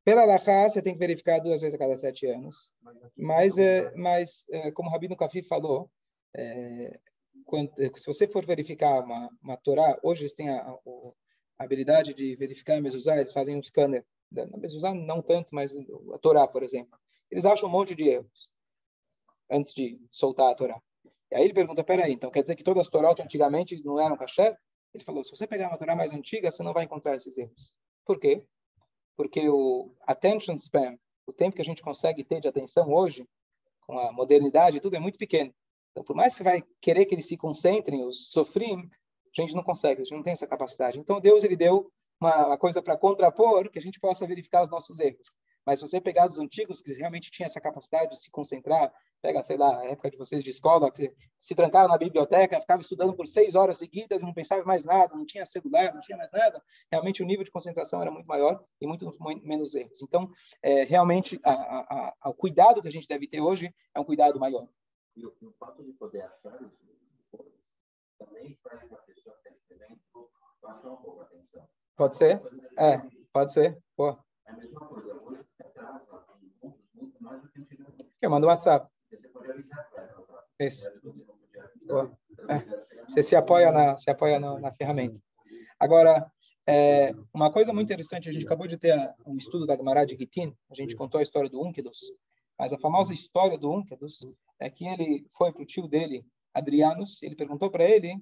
Pela 0.07 0.25
Lachá, 0.25 0.69
você 0.69 0.81
tem 0.81 0.93
que 0.93 1.01
verificar 1.01 1.41
duas 1.41 1.61
vezes 1.61 1.75
a 1.75 1.79
cada 1.79 1.97
sete 1.97 2.27
anos. 2.27 2.73
Mas, 3.17 3.59
é, 3.59 3.93
mas 3.97 4.47
é, 4.51 4.71
como 4.71 4.89
o 4.89 4.93
Rabino 4.93 5.17
Kafi 5.17 5.43
falou, 5.43 5.91
é, 6.33 7.01
quando, 7.45 7.73
se 7.97 8.07
você 8.07 8.29
for 8.29 8.47
verificar 8.47 9.03
uma, 9.03 9.29
uma 9.43 9.57
Torá, 9.57 9.99
hoje 10.05 10.23
eles 10.23 10.33
têm 10.33 10.49
a, 10.49 10.61
a, 10.61 10.79
a 11.59 11.65
habilidade 11.65 12.15
de 12.15 12.37
verificar 12.37 12.77
a 12.77 12.81
mezuzá, 12.81 13.19
eles 13.19 13.33
fazem 13.33 13.57
um 13.57 13.63
scanner. 13.65 14.07
Na 14.31 14.57
mezuzá 14.57 14.95
não 14.95 15.21
tanto, 15.21 15.53
mas 15.53 15.77
a 16.15 16.19
Torá, 16.19 16.47
por 16.47 16.63
exemplo. 16.63 16.97
Eles 17.29 17.45
acham 17.45 17.69
um 17.69 17.73
monte 17.73 17.97
de 17.97 18.09
erros 18.09 18.53
antes 19.51 19.73
de 19.73 20.01
soltar 20.09 20.53
a 20.53 20.55
Torá. 20.55 20.81
E 21.33 21.35
aí 21.35 21.43
ele 21.43 21.53
pergunta, 21.53 21.83
peraí, 21.83 22.13
então 22.13 22.31
quer 22.31 22.43
dizer 22.43 22.55
que 22.55 22.63
todas 22.63 22.83
as 22.83 22.89
Torá 22.89 23.13
antigamente 23.21 23.83
não 23.85 24.01
eram 24.01 24.17
caché? 24.17 24.57
Ele 24.95 25.03
falou, 25.03 25.25
se 25.25 25.31
você 25.31 25.49
pegar 25.49 25.67
uma 25.67 25.79
Torá 25.79 25.97
mais 25.97 26.13
antiga, 26.13 26.49
você 26.49 26.63
não 26.63 26.73
vai 26.73 26.85
encontrar 26.85 27.17
esses 27.17 27.37
erros. 27.37 27.75
Por 28.05 28.21
quê? 28.21 28.45
Porque 29.17 29.49
o 29.49 29.91
attention 30.07 30.57
span, 30.57 30.99
o 31.27 31.33
tempo 31.33 31.57
que 31.57 31.63
a 31.63 31.65
gente 31.65 31.83
consegue 31.83 32.23
ter 32.23 32.41
de 32.41 32.49
atenção 32.49 32.93
hoje, 32.93 33.27
com 33.87 33.99
a 33.99 34.13
modernidade, 34.13 34.81
tudo 34.81 34.97
é 34.97 34.99
muito 34.99 35.19
pequeno. 35.19 35.55
Então, 35.91 36.05
por 36.05 36.15
mais 36.15 36.33
que 36.33 36.39
você 36.39 36.45
vai 36.45 36.63
querer 36.81 37.07
que 37.07 37.15
eles 37.15 37.27
se 37.27 37.37
concentrem, 37.37 38.05
os 38.05 38.31
sofrim, 38.31 38.91
a 39.37 39.41
gente 39.41 39.55
não 39.55 39.63
consegue, 39.63 40.03
a 40.03 40.05
gente 40.05 40.15
não 40.15 40.23
tem 40.23 40.33
essa 40.33 40.47
capacidade. 40.47 40.99
Então, 40.99 41.21
Deus 41.21 41.45
ele 41.45 41.57
deu 41.57 41.91
uma, 42.21 42.47
uma 42.47 42.59
coisa 42.59 42.83
para 42.83 42.97
contrapor, 42.97 43.71
que 43.71 43.79
a 43.79 43.83
gente 43.83 44.01
possa 44.01 44.27
verificar 44.27 44.63
os 44.63 44.69
nossos 44.69 44.99
erros. 44.99 45.37
Mas 45.67 45.81
se 45.81 45.89
você 45.89 46.01
pegar 46.01 46.29
os 46.29 46.39
antigos 46.39 46.81
que 46.81 46.93
realmente 46.93 47.31
tinham 47.31 47.47
essa 47.47 47.61
capacidade 47.61 48.11
de 48.11 48.21
se 48.21 48.31
concentrar, 48.31 48.93
pega, 49.21 49.43
sei 49.43 49.57
lá, 49.57 49.81
a 49.81 49.85
época 49.87 50.11
de 50.11 50.17
vocês 50.17 50.45
de 50.45 50.51
escola, 50.51 50.91
que 50.91 51.13
se 51.39 51.55
trancaram 51.55 51.89
na 51.89 51.99
biblioteca, 51.99 52.61
ficava 52.61 52.81
estudando 52.81 53.15
por 53.15 53.27
seis 53.27 53.55
horas 53.57 53.79
seguidas, 53.79 54.23
não 54.23 54.33
pensava 54.33 54.65
mais 54.65 54.85
nada, 54.85 55.17
não 55.17 55.27
tinha 55.27 55.45
celular, 55.45 55.93
não 55.93 56.01
tinha 56.01 56.17
mais 56.17 56.31
nada, 56.31 56.63
realmente 56.91 57.23
o 57.23 57.27
nível 57.27 57.45
de 57.45 57.51
concentração 57.51 58.01
era 58.01 58.11
muito 58.11 58.27
maior 58.27 58.65
e 58.81 58.87
muito, 58.87 59.13
muito 59.19 59.47
menos 59.47 59.75
erros. 59.75 60.01
Então, 60.01 60.31
é, 60.63 60.85
realmente, 60.85 61.41
a, 61.43 61.53
a, 61.53 62.15
a, 62.23 62.31
o 62.31 62.35
cuidado 62.35 62.81
que 62.81 62.89
a 62.89 62.93
gente 62.93 63.09
deve 63.09 63.27
ter 63.27 63.41
hoje 63.41 63.75
é 63.95 64.01
um 64.01 64.05
cuidado 64.05 64.39
maior. 64.39 64.69
E 65.17 65.27
o, 65.27 65.35
o 65.43 65.53
fato 65.59 65.83
de 65.83 65.93
poder 65.95 66.23
achar 66.23 66.63
isso 66.63 66.87
também 68.19 68.59
faz 68.63 68.93
a 68.93 68.97
pessoa 68.97 69.37
que 69.37 69.49
está 69.49 69.59
escrevendo 69.59 70.01
baixar 70.63 70.91
um 70.91 70.97
pouco 70.97 71.21
a 71.21 71.25
atenção. 71.25 71.69
Pode 71.97 72.17
ser? 72.17 72.43
É, 72.79 72.99
pode 73.33 73.53
ser. 73.53 73.79
Pô. 73.97 74.11
É 74.47 74.51
a 74.51 74.57
mesma 74.57 74.81
coisa. 74.81 75.15
Hoje, 75.15 75.45
você 75.45 75.63
atrasa 75.63 76.03
em 76.43 76.49
pontos 76.61 76.85
muito 76.95 77.23
mais 77.23 77.43
do 77.43 77.49
que 77.49 77.61
antigamente. 77.61 78.05
Que 78.16 78.16
eu 78.27 78.31
mando 78.31 78.47
WhatsApp. 78.47 78.89
Isso. 80.59 80.91
É. 82.49 82.87
Você 83.07 83.23
se 83.23 83.37
apoia 83.37 83.71
na, 83.71 83.97
se 83.97 84.11
apoia 84.11 84.41
na, 84.41 84.73
ferramenta. 84.73 85.21
Agora, 85.79 86.31
é, 86.67 87.15
uma 87.33 87.53
coisa 87.53 87.73
muito 87.73 87.87
interessante, 87.87 88.29
a 88.29 88.33
gente 88.33 88.45
acabou 88.45 88.67
de 88.67 88.77
ter 88.77 88.95
um 89.25 89.37
estudo 89.37 89.67
da 89.67 89.77
Gemara 89.77 90.05
de 90.05 90.17
Gitin, 90.17 90.57
a 90.69 90.75
gente 90.75 90.97
contou 90.97 91.21
a 91.21 91.23
história 91.23 91.49
do 91.49 91.65
Unkedos, 91.65 92.13
mas 92.59 92.73
a 92.73 92.79
famosa 92.79 93.15
história 93.15 93.57
do 93.57 93.71
Unkedos 93.71 94.27
é 94.59 94.69
que 94.69 94.87
ele 94.87 95.25
foi 95.37 95.53
para 95.53 95.63
o 95.63 95.67
tio 95.67 95.87
dele, 95.87 96.25
Adrianos, 96.53 97.23
ele 97.23 97.37
perguntou 97.37 97.71
para 97.71 97.85
ele, 97.85 98.21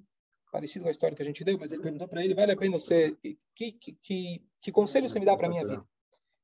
parecido 0.51 0.83
com 0.83 0.89
a 0.89 0.91
história 0.91 1.15
que 1.15 1.23
a 1.23 1.25
gente 1.25 1.43
deu, 1.43 1.57
mas 1.57 1.71
ele 1.71 1.81
perguntou 1.81 2.07
para 2.07 2.23
ele, 2.23 2.35
vale 2.35 2.51
a 2.51 2.57
pena 2.57 2.77
você, 2.77 3.15
que, 3.55 3.71
que, 3.71 3.97
que, 4.03 4.43
que 4.61 4.71
conselho 4.71 5.09
você 5.09 5.19
me 5.19 5.25
dá 5.25 5.35
para 5.35 5.49
minha 5.49 5.65
vida? 5.65 5.83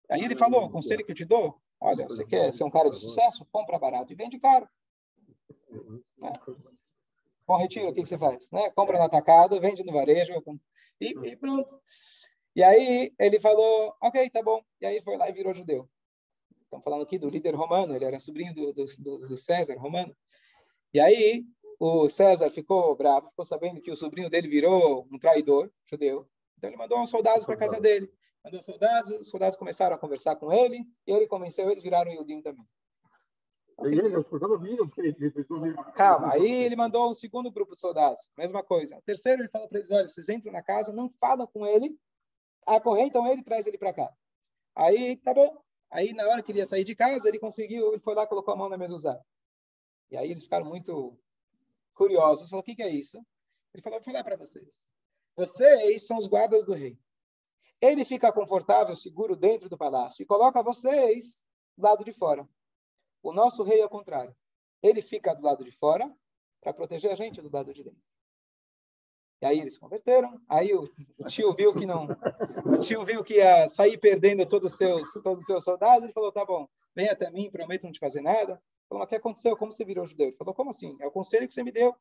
Aí 0.10 0.24
ele 0.24 0.36
falou, 0.36 0.66
o 0.66 0.70
conselho 0.70 1.06
que 1.06 1.12
eu 1.12 1.16
te 1.16 1.26
dou, 1.26 1.61
olha, 1.92 2.08
você 2.08 2.26
quer 2.26 2.54
ser 2.54 2.64
um 2.64 2.70
cara 2.70 2.90
de 2.90 2.98
sucesso? 2.98 3.46
Compra 3.52 3.78
barato 3.78 4.12
e 4.12 4.16
vende 4.16 4.40
caro. 4.40 4.68
Né? 6.18 6.32
Bom 7.48 7.58
retiro, 7.58 7.90
o 7.90 7.94
que, 7.94 8.02
que 8.02 8.08
você 8.08 8.18
faz? 8.18 8.50
Né? 8.52 8.70
Compra 8.72 8.98
no 8.98 9.04
atacado, 9.04 9.60
vende 9.60 9.84
no 9.84 9.92
varejo 9.92 10.34
e, 11.00 11.14
e 11.28 11.36
pronto. 11.36 11.82
E 12.56 12.64
aí 12.64 13.14
ele 13.20 13.40
falou, 13.40 13.94
ok, 14.02 14.30
tá 14.30 14.42
bom. 14.42 14.62
E 14.80 14.86
aí 14.86 15.02
foi 15.02 15.18
lá 15.18 15.30
e 15.30 15.34
virou 15.34 15.54
judeu. 15.54 15.90
Estamos 16.64 16.84
falando 16.84 17.04
aqui 17.04 17.18
do 17.18 17.30
líder 17.30 17.54
romano, 17.54 17.96
ele 17.96 18.06
era 18.06 18.20
sobrinho 18.20 18.54
do, 18.54 18.74
do, 18.74 18.86
do 19.28 19.38
César 19.38 19.78
romano. 19.78 20.16
E 20.94 21.00
aí 21.00 21.46
o 21.80 22.08
César 22.08 22.50
ficou 22.50 22.96
bravo, 22.96 23.30
ficou 23.30 23.44
sabendo 23.44 23.82
que 23.82 23.92
o 23.92 23.96
sobrinho 23.96 24.30
dele 24.30 24.48
virou 24.48 25.08
um 25.12 25.18
traidor 25.18 25.70
judeu. 25.90 26.28
Então 26.58 26.70
ele 26.70 26.78
mandou 26.78 27.00
uns 27.00 27.10
soldados 27.10 27.46
para 27.46 27.58
casa 27.58 27.80
dele. 27.80 28.10
Mandou 28.44 28.62
soldados, 28.62 29.12
os 29.12 29.30
soldados 29.30 29.58
começaram 29.58 29.96
a 29.96 30.00
conversar 30.00 30.36
com 30.36 30.52
ele, 30.52 30.84
e 31.06 31.12
ele 31.12 31.28
convenceu, 31.28 31.70
eles 31.70 31.84
viraram 31.84 32.12
Yudim 32.12 32.42
também. 32.42 32.66
Calma, 35.94 36.34
aí 36.34 36.64
ele 36.64 36.76
mandou 36.76 37.10
um 37.10 37.14
segundo 37.14 37.52
grupo 37.52 37.74
de 37.74 37.80
soldados, 37.80 38.30
mesma 38.38 38.64
coisa. 38.64 38.98
O 38.98 39.02
terceiro 39.02 39.42
ele 39.42 39.50
falou 39.50 39.68
para 39.68 39.80
eles: 39.80 39.92
olha, 39.92 40.08
vocês 40.08 40.30
entram 40.30 40.52
na 40.52 40.62
casa, 40.62 40.94
não 40.94 41.10
falam 41.20 41.48
com 41.48 41.66
ele, 41.66 41.98
acorrentam 42.66 43.28
ele 43.28 43.42
e 43.42 43.44
traz 43.44 43.66
ele 43.66 43.78
para 43.78 43.94
cá. 43.94 44.14
Aí, 44.76 45.18
tá 45.18 45.34
bom. 45.34 45.62
Aí, 45.90 46.14
na 46.14 46.28
hora 46.28 46.42
que 46.42 46.52
ele 46.52 46.60
ia 46.60 46.66
sair 46.66 46.84
de 46.84 46.96
casa, 46.96 47.28
ele 47.28 47.40
conseguiu, 47.40 47.90
ele 47.90 48.00
foi 48.00 48.16
lá, 48.16 48.26
colocou 48.26 48.54
a 48.54 48.58
mão 48.58 48.70
na 48.70 48.78
mesa 48.78 49.22
E 50.10 50.18
aí 50.18 50.32
eles 50.32 50.44
ficaram 50.44 50.66
muito 50.66 51.18
curiosos. 51.94 52.50
Falou, 52.50 52.62
o 52.62 52.66
que, 52.66 52.76
que 52.76 52.84
é 52.84 52.90
isso? 52.90 53.18
Ele 53.74 53.84
falou, 53.84 54.00
vou 54.00 54.06
falar 54.06 54.24
para 54.24 54.38
vocês. 54.38 54.80
Vocês 55.36 56.08
são 56.08 56.18
os 56.18 56.28
guardas 56.28 56.66
do 56.66 56.74
rei. 56.74 56.98
Ele 57.82 58.06
fica 58.06 58.32
confortável, 58.32 58.96
seguro 58.96 59.36
dentro 59.36 59.68
do 59.68 59.78
palácio 59.78 60.22
e 60.22 60.26
coloca 60.26 60.62
vocês 60.62 61.44
do 61.76 61.84
lado 61.84 62.06
de 62.06 62.14
fora. 62.14 62.48
O 63.24 63.34
nosso 63.34 63.64
rei 63.64 63.82
é 63.82 63.86
o 63.86 63.90
contrário. 63.90 64.36
Ele 64.82 65.02
fica 65.02 65.34
do 65.34 65.44
lado 65.44 65.64
de 65.64 65.72
fora 65.72 66.10
para 66.62 66.74
proteger 66.74 67.12
a 67.12 67.16
gente 67.16 67.42
do 67.42 67.52
lado 67.52 67.74
de 67.74 67.84
dentro. 67.84 68.02
E 69.42 69.46
aí 69.46 69.60
eles 69.60 69.78
converteram. 69.78 70.40
Aí 70.48 70.72
o, 70.74 70.88
tio 71.28 71.54
viu 71.56 71.74
que 71.74 71.86
não, 71.86 72.08
o 72.66 72.78
tio 72.80 73.04
viu 73.04 73.24
que 73.24 73.36
ia 73.36 73.68
sair 73.68 73.98
perdendo 73.98 74.46
todos 74.46 74.72
os 74.72 74.78
seus, 74.78 75.14
todos 75.14 75.40
os 75.40 75.46
seus 75.46 75.64
soldados. 75.64 76.04
Ele 76.04 76.14
falou: 76.14 76.32
"Tá 76.32 76.46
bom, 76.46 76.68
vem 76.96 77.10
até 77.10 77.32
mim, 77.32 77.50
prometo 77.50 77.86
não 77.86 77.92
te 77.92 78.00
fazer 78.00 78.22
nada." 78.22 78.62
Falou, 78.92 79.00
mas 79.00 79.06
o 79.06 79.08
que 79.08 79.16
aconteceu? 79.16 79.56
Como 79.56 79.72
você 79.72 79.86
virou 79.86 80.06
judeu? 80.06 80.28
Ele 80.28 80.36
falou, 80.36 80.54
como 80.54 80.70
assim? 80.70 80.98
É 81.00 81.08
o 81.08 81.12
conselho 81.12 81.48
que 81.48 81.54
você 81.54 81.64
me 81.64 81.72
deu. 81.72 81.96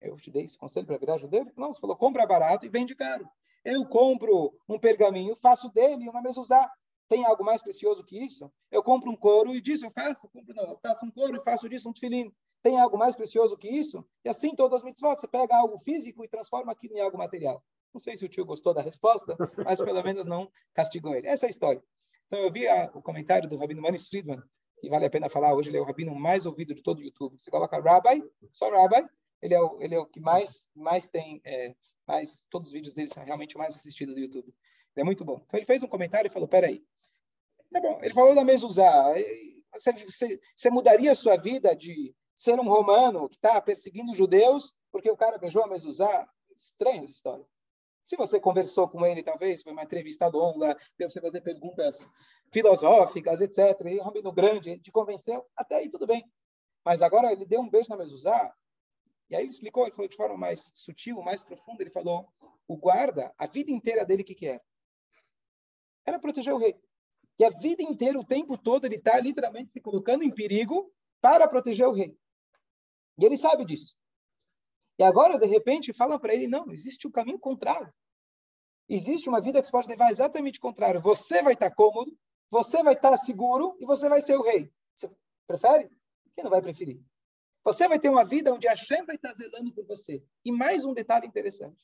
Eu 0.00 0.16
te 0.16 0.32
dei 0.32 0.42
esse 0.44 0.58
conselho 0.58 0.84
para 0.84 0.98
virar 0.98 1.16
judeu? 1.16 1.42
Ele 1.42 1.50
falou, 1.52 1.68
não, 1.68 1.72
você 1.72 1.80
falou, 1.80 1.94
compra 1.96 2.26
barato 2.26 2.66
e 2.66 2.68
vende 2.68 2.92
caro. 2.96 3.24
Eu 3.64 3.86
compro 3.86 4.52
um 4.68 4.78
pergaminho, 4.78 5.34
faço 5.36 5.72
dele 5.72 6.08
uma 6.08 6.22
usar. 6.38 6.70
Tem 7.08 7.24
algo 7.24 7.44
mais 7.44 7.62
precioso 7.62 8.04
que 8.04 8.18
isso? 8.18 8.50
Eu 8.70 8.82
compro 8.82 9.10
um 9.10 9.16
couro 9.16 9.54
e 9.54 9.60
disso 9.60 9.86
eu 9.86 9.90
faço. 9.90 10.24
Eu 10.24 10.30
compro, 10.30 10.54
não, 10.54 10.70
eu 10.70 10.78
faço 10.82 11.04
um 11.04 11.10
couro 11.10 11.36
e 11.36 11.44
faço 11.44 11.68
disso 11.68 11.88
um 11.88 11.92
tefilim. 11.92 12.32
Tem 12.62 12.80
algo 12.80 12.96
mais 12.96 13.14
precioso 13.14 13.56
que 13.56 13.68
isso? 13.68 14.04
E 14.24 14.28
assim 14.28 14.54
todas 14.54 14.78
as 14.78 14.82
mitzvot. 14.82 15.16
Você 15.16 15.28
pega 15.28 15.56
algo 15.56 15.78
físico 15.78 16.24
e 16.24 16.28
transforma 16.28 16.72
aquilo 16.72 16.96
em 16.96 17.00
algo 17.00 17.18
material. 17.18 17.62
Não 17.92 18.00
sei 18.00 18.16
se 18.16 18.24
o 18.24 18.28
tio 18.28 18.44
gostou 18.44 18.74
da 18.74 18.82
resposta, 18.82 19.36
mas 19.64 19.80
pelo 19.80 20.02
menos 20.02 20.26
não 20.26 20.50
castigou 20.72 21.14
ele. 21.14 21.28
Essa 21.28 21.46
é 21.46 21.48
a 21.48 21.50
história. 21.50 21.82
Então 22.26 22.40
eu 22.40 22.50
vi 22.50 22.66
a, 22.66 22.90
o 22.94 23.02
comentário 23.02 23.48
do 23.48 23.56
Rabino 23.56 23.82
Manis 23.82 24.08
Friedman, 24.08 24.42
que 24.80 24.88
vale 24.88 25.06
a 25.06 25.10
pena 25.10 25.30
falar, 25.30 25.54
hoje 25.54 25.70
ele 25.70 25.76
é 25.76 25.80
o 25.80 25.84
rabino 25.84 26.14
mais 26.14 26.46
ouvido 26.46 26.74
de 26.74 26.82
todo 26.82 26.98
o 26.98 27.02
YouTube. 27.02 27.38
Você 27.38 27.50
coloca 27.50 27.80
Rabbi, 27.80 28.24
só 28.50 28.68
Rabbi, 28.70 29.08
ele 29.44 29.52
é 29.52 29.60
o, 29.60 29.76
ele 29.78 29.94
é 29.94 29.98
o 29.98 30.06
que 30.06 30.18
mais, 30.18 30.66
mais 30.74 31.06
tem, 31.06 31.38
é, 31.44 31.74
mais, 32.06 32.46
todos 32.48 32.68
os 32.68 32.72
vídeos 32.72 32.94
dele 32.94 33.10
são 33.10 33.22
realmente 33.22 33.56
o 33.56 33.58
mais 33.58 33.76
assistidos 33.76 34.14
do 34.14 34.20
YouTube. 34.20 34.48
Ele 34.48 35.02
é 35.02 35.04
muito 35.04 35.22
bom. 35.22 35.42
Então 35.44 35.58
ele 35.60 35.66
fez 35.66 35.82
um 35.82 35.86
comentário 35.86 36.28
e 36.28 36.32
falou, 36.32 36.48
peraí, 36.48 36.82
tá 37.70 37.78
bom, 37.78 38.00
ele 38.02 38.14
falou 38.14 38.34
da 38.34 38.42
Mezuzá, 38.42 39.12
você, 39.70 39.92
você, 39.92 40.40
você 40.56 40.70
mudaria 40.70 41.12
a 41.12 41.14
sua 41.14 41.36
vida 41.36 41.76
de 41.76 42.14
ser 42.34 42.58
um 42.58 42.66
romano 42.66 43.28
que 43.28 43.36
está 43.36 43.60
perseguindo 43.60 44.14
judeus 44.14 44.74
porque 44.90 45.10
o 45.10 45.16
cara 45.16 45.36
beijou 45.36 45.62
a 45.62 45.68
Mezuzá? 45.68 46.26
Estranha 46.56 47.02
essa 47.02 47.12
história. 47.12 47.44
Se 48.02 48.16
você 48.16 48.40
conversou 48.40 48.88
com 48.88 49.04
ele, 49.04 49.22
talvez, 49.22 49.62
foi 49.62 49.72
uma 49.72 49.82
entrevista 49.82 50.26
longa, 50.28 50.74
deu 50.96 51.10
você 51.10 51.20
fazer 51.20 51.42
perguntas 51.42 52.08
filosóficas, 52.50 53.42
etc., 53.42 53.78
e 53.86 54.00
um 54.00 54.04
rabino 54.04 54.32
grande 54.32 54.78
te 54.78 54.90
convenceu, 54.90 55.44
até 55.54 55.76
aí 55.76 55.90
tudo 55.90 56.06
bem. 56.06 56.24
Mas 56.82 57.02
agora 57.02 57.32
ele 57.32 57.44
deu 57.44 57.60
um 57.60 57.68
beijo 57.68 57.90
na 57.90 57.96
mezuzá, 57.96 58.54
e 59.30 59.36
aí 59.36 59.42
ele 59.42 59.50
explicou, 59.50 59.84
ele 59.84 59.94
falou 59.94 60.08
de 60.08 60.16
forma 60.16 60.36
mais 60.36 60.70
sutil, 60.74 61.22
mais 61.22 61.42
profunda, 61.42 61.82
ele 61.82 61.90
falou, 61.90 62.28
o 62.68 62.76
guarda, 62.76 63.34
a 63.38 63.46
vida 63.46 63.70
inteira 63.70 64.04
dele, 64.04 64.22
o 64.22 64.24
que, 64.24 64.34
que 64.34 64.46
era? 64.46 64.62
Era 66.06 66.18
proteger 66.18 66.52
o 66.52 66.58
rei. 66.58 66.78
E 67.38 67.44
a 67.44 67.50
vida 67.50 67.82
inteira, 67.82 68.18
o 68.18 68.24
tempo 68.24 68.56
todo, 68.56 68.84
ele 68.84 68.96
está 68.96 69.18
literalmente 69.18 69.72
se 69.72 69.80
colocando 69.80 70.22
em 70.22 70.30
perigo 70.30 70.92
para 71.20 71.48
proteger 71.48 71.86
o 71.88 71.92
rei. 71.92 72.16
E 73.18 73.24
ele 73.24 73.36
sabe 73.36 73.64
disso. 73.64 73.96
E 74.98 75.02
agora, 75.02 75.38
de 75.38 75.46
repente, 75.46 75.92
falam 75.92 76.18
para 76.18 76.34
ele: 76.34 76.46
não, 76.46 76.70
existe 76.70 77.06
o 77.06 77.08
um 77.08 77.12
caminho 77.12 77.38
contrário. 77.38 77.92
Existe 78.88 79.28
uma 79.28 79.40
vida 79.40 79.60
que 79.60 79.66
você 79.66 79.72
pode 79.72 79.88
levar 79.88 80.10
exatamente 80.10 80.58
o 80.58 80.62
contrário. 80.62 81.00
Você 81.00 81.42
vai 81.42 81.54
estar 81.54 81.74
cômodo, 81.74 82.16
você 82.50 82.82
vai 82.82 82.94
estar 82.94 83.16
seguro 83.16 83.76
e 83.80 83.86
você 83.86 84.08
vai 84.08 84.20
ser 84.20 84.36
o 84.36 84.42
rei. 84.42 84.70
Você 84.94 85.10
prefere? 85.46 85.88
Quem 86.34 86.44
não 86.44 86.50
vai 86.50 86.60
preferir? 86.60 87.00
Você 87.64 87.88
vai 87.88 87.98
ter 87.98 88.10
uma 88.10 88.24
vida 88.24 88.52
onde 88.52 88.68
a 88.68 88.76
Shem 88.76 89.04
vai 89.06 89.16
estar 89.16 89.32
zelando 89.32 89.72
por 89.72 89.86
você. 89.86 90.22
E 90.44 90.52
mais 90.52 90.84
um 90.84 90.92
detalhe 90.92 91.26
interessante, 91.26 91.82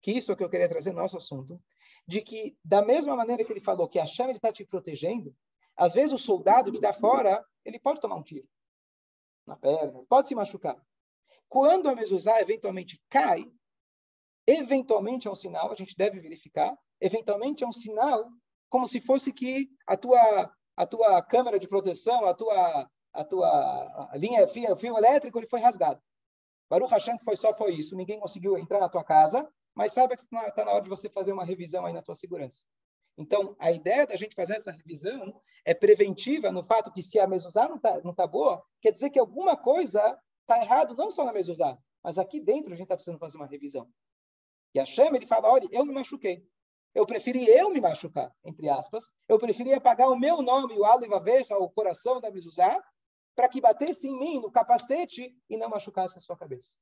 que 0.00 0.12
isso 0.12 0.32
é 0.32 0.34
o 0.34 0.36
que 0.36 0.42
eu 0.42 0.48
queria 0.48 0.68
trazer 0.68 0.92
no 0.92 1.02
nosso 1.02 1.18
assunto, 1.18 1.62
de 2.06 2.22
que, 2.22 2.56
da 2.64 2.80
mesma 2.82 3.14
maneira 3.14 3.44
que 3.44 3.52
ele 3.52 3.60
falou 3.60 3.88
que 3.88 3.98
a 3.98 4.06
Shem 4.06 4.30
está 4.30 4.50
te 4.50 4.64
protegendo, 4.64 5.36
às 5.76 5.92
vezes 5.92 6.12
o 6.12 6.18
soldado 6.18 6.70
que 6.70 6.78
está 6.78 6.94
fora, 6.94 7.44
ele 7.64 7.78
pode 7.78 8.00
tomar 8.00 8.16
um 8.16 8.22
tiro 8.22 8.48
na 9.46 9.54
perna, 9.54 10.02
pode 10.08 10.28
se 10.28 10.34
machucar. 10.34 10.76
Quando 11.48 11.88
a 11.88 11.94
mezuzá 11.94 12.40
eventualmente 12.40 13.00
cai, 13.08 13.50
eventualmente 14.46 15.28
é 15.28 15.30
um 15.30 15.36
sinal, 15.36 15.70
a 15.70 15.74
gente 15.74 15.96
deve 15.96 16.20
verificar, 16.20 16.76
eventualmente 17.00 17.64
é 17.64 17.66
um 17.66 17.72
sinal 17.72 18.30
como 18.68 18.88
se 18.88 19.00
fosse 19.00 19.32
que 19.32 19.70
a 19.86 19.96
tua 19.96 20.52
a 20.76 20.86
tua 20.86 21.20
câmera 21.22 21.58
de 21.58 21.66
proteção, 21.66 22.24
a 22.24 22.32
tua 22.32 22.88
a 23.12 23.24
tua 23.24 24.08
a 24.12 24.16
linha 24.16 24.46
fio, 24.48 24.76
fio 24.76 24.96
elétrico 24.96 25.38
ele 25.38 25.48
foi 25.48 25.60
rasgado. 25.60 26.00
Baruch 26.70 26.90
Hashem 26.90 27.16
que 27.16 27.24
foi 27.24 27.36
só 27.36 27.54
foi 27.54 27.74
isso, 27.74 27.96
ninguém 27.96 28.20
conseguiu 28.20 28.58
entrar 28.58 28.80
na 28.80 28.88
tua 28.88 29.04
casa, 29.04 29.48
mas 29.74 29.92
sabe 29.92 30.16
que 30.16 30.22
está 30.22 30.50
tá 30.50 30.64
na 30.64 30.72
hora 30.72 30.82
de 30.82 30.90
você 30.90 31.08
fazer 31.08 31.32
uma 31.32 31.44
revisão 31.44 31.86
aí 31.86 31.92
na 31.92 32.02
tua 32.02 32.14
segurança. 32.14 32.64
Então, 33.16 33.56
a 33.58 33.72
ideia 33.72 34.06
da 34.06 34.14
gente 34.14 34.34
fazer 34.34 34.56
essa 34.56 34.70
revisão 34.70 35.40
é 35.64 35.74
preventiva 35.74 36.52
no 36.52 36.62
fato 36.62 36.92
que 36.92 37.02
se 37.02 37.18
a 37.18 37.26
mezuzá 37.26 37.68
não 37.68 37.76
está 37.76 38.00
não 38.02 38.14
tá 38.14 38.26
boa, 38.26 38.62
quer 38.80 38.92
dizer 38.92 39.10
que 39.10 39.18
alguma 39.18 39.56
coisa 39.56 40.16
está 40.42 40.62
errado 40.62 40.94
não 40.96 41.10
só 41.10 41.24
na 41.24 41.32
mezuzá, 41.32 41.76
mas 42.02 42.18
aqui 42.18 42.40
dentro 42.40 42.72
a 42.72 42.76
gente 42.76 42.84
está 42.84 42.94
precisando 42.94 43.18
fazer 43.18 43.36
uma 43.36 43.46
revisão. 43.46 43.88
E 44.74 44.78
Hashem, 44.78 45.14
ele 45.14 45.26
fala, 45.26 45.50
olha, 45.50 45.66
eu 45.72 45.84
me 45.84 45.92
machuquei. 45.92 46.46
Eu 46.94 47.06
preferi 47.06 47.46
eu 47.46 47.70
me 47.70 47.80
machucar, 47.80 48.34
entre 48.44 48.68
aspas. 48.68 49.12
Eu 49.28 49.38
preferi 49.38 49.72
apagar 49.72 50.10
o 50.10 50.18
meu 50.18 50.42
nome, 50.42 50.78
o 50.78 50.84
Aliva 50.84 51.20
Veja, 51.20 51.56
o 51.56 51.70
coração 51.70 52.20
da 52.20 52.30
Mizuzá, 52.30 52.82
para 53.38 53.48
que 53.48 53.60
batesse 53.60 54.08
em 54.08 54.18
mim, 54.18 54.40
no 54.40 54.50
capacete, 54.50 55.32
e 55.48 55.56
não 55.56 55.68
machucasse 55.68 56.18
a 56.18 56.20
sua 56.20 56.36
cabeça. 56.36 56.76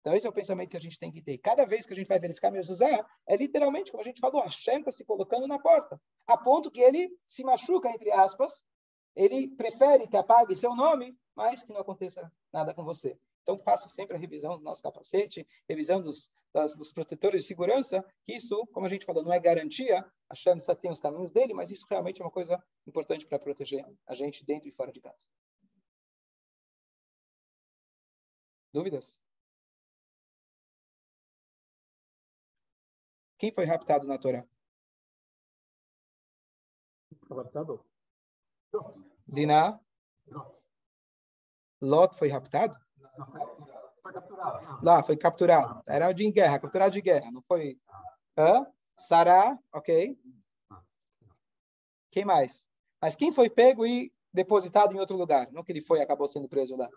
Então, 0.00 0.12
esse 0.12 0.26
é 0.26 0.28
o 0.28 0.32
pensamento 0.32 0.70
que 0.70 0.76
a 0.76 0.80
gente 0.80 0.98
tem 0.98 1.12
que 1.12 1.22
ter. 1.22 1.38
Cada 1.38 1.64
vez 1.64 1.86
que 1.86 1.92
a 1.92 1.96
gente 1.96 2.08
vai 2.08 2.18
verificar 2.18 2.50
Mezuzá, 2.50 3.08
é 3.28 3.36
literalmente, 3.36 3.92
como 3.92 4.02
a 4.02 4.04
gente 4.04 4.20
falou, 4.20 4.42
Hashem 4.42 4.80
está 4.80 4.90
se 4.90 5.04
colocando 5.04 5.46
na 5.46 5.56
porta, 5.56 6.00
a 6.26 6.36
ponto 6.36 6.68
que 6.68 6.80
ele 6.80 7.08
se 7.24 7.44
machuca, 7.44 7.88
entre 7.90 8.10
aspas, 8.10 8.64
ele 9.14 9.54
prefere 9.54 10.08
que 10.08 10.16
apague 10.16 10.56
seu 10.56 10.74
nome, 10.74 11.16
mas 11.32 11.62
que 11.62 11.72
não 11.72 11.80
aconteça 11.80 12.28
nada 12.52 12.74
com 12.74 12.82
você. 12.82 13.16
Então, 13.42 13.56
faça 13.56 13.88
sempre 13.88 14.16
a 14.16 14.18
revisão 14.18 14.58
do 14.58 14.64
nosso 14.64 14.82
capacete, 14.82 15.46
revisão 15.68 16.02
dos, 16.02 16.28
das, 16.52 16.74
dos 16.74 16.92
protetores 16.92 17.42
de 17.42 17.46
segurança, 17.46 18.04
que 18.26 18.34
isso, 18.34 18.66
como 18.72 18.86
a 18.86 18.88
gente 18.88 19.06
falou, 19.06 19.22
não 19.22 19.32
é 19.32 19.38
garantia, 19.38 20.04
a 20.28 20.34
Shamsa 20.34 20.74
tem 20.74 20.90
os 20.90 21.00
caminhos 21.00 21.30
dele, 21.30 21.54
mas 21.54 21.70
isso 21.70 21.86
realmente 21.88 22.20
é 22.20 22.24
uma 22.24 22.32
coisa 22.32 22.60
importante 22.84 23.24
para 23.28 23.38
proteger 23.38 23.86
a 24.08 24.14
gente 24.16 24.44
dentro 24.44 24.68
e 24.68 24.72
fora 24.72 24.90
de 24.90 25.00
casa. 25.00 25.28
Dúvidas? 28.72 29.20
Quem 33.38 33.52
foi 33.52 33.64
raptado 33.64 34.06
na 34.06 34.18
Torá? 34.18 34.44
Raptado? 37.30 37.84
Diná? 39.26 39.78
Lot 41.80 42.16
foi 42.16 42.28
raptado? 42.28 42.76
Foi 44.02 44.12
capturado. 44.12 44.84
Lá, 44.84 45.02
foi 45.02 45.16
capturado. 45.16 45.82
Era 45.86 46.12
de 46.12 46.30
guerra, 46.32 46.58
capturado 46.58 46.92
de 46.92 47.00
guerra, 47.00 47.30
não 47.30 47.42
foi? 47.42 47.78
Hã? 48.36 48.66
Sará, 48.96 49.56
ok. 49.72 50.18
Quem 52.10 52.24
mais? 52.24 52.68
Mas 53.00 53.14
quem 53.14 53.30
foi 53.30 53.48
pego 53.48 53.86
e 53.86 54.12
depositado 54.32 54.94
em 54.94 54.98
outro 54.98 55.16
lugar? 55.16 55.50
Não 55.52 55.62
que 55.62 55.70
ele 55.70 55.80
foi 55.80 56.00
e 56.00 56.02
acabou 56.02 56.26
sendo 56.26 56.48
preso 56.48 56.76
lá. 56.76 56.88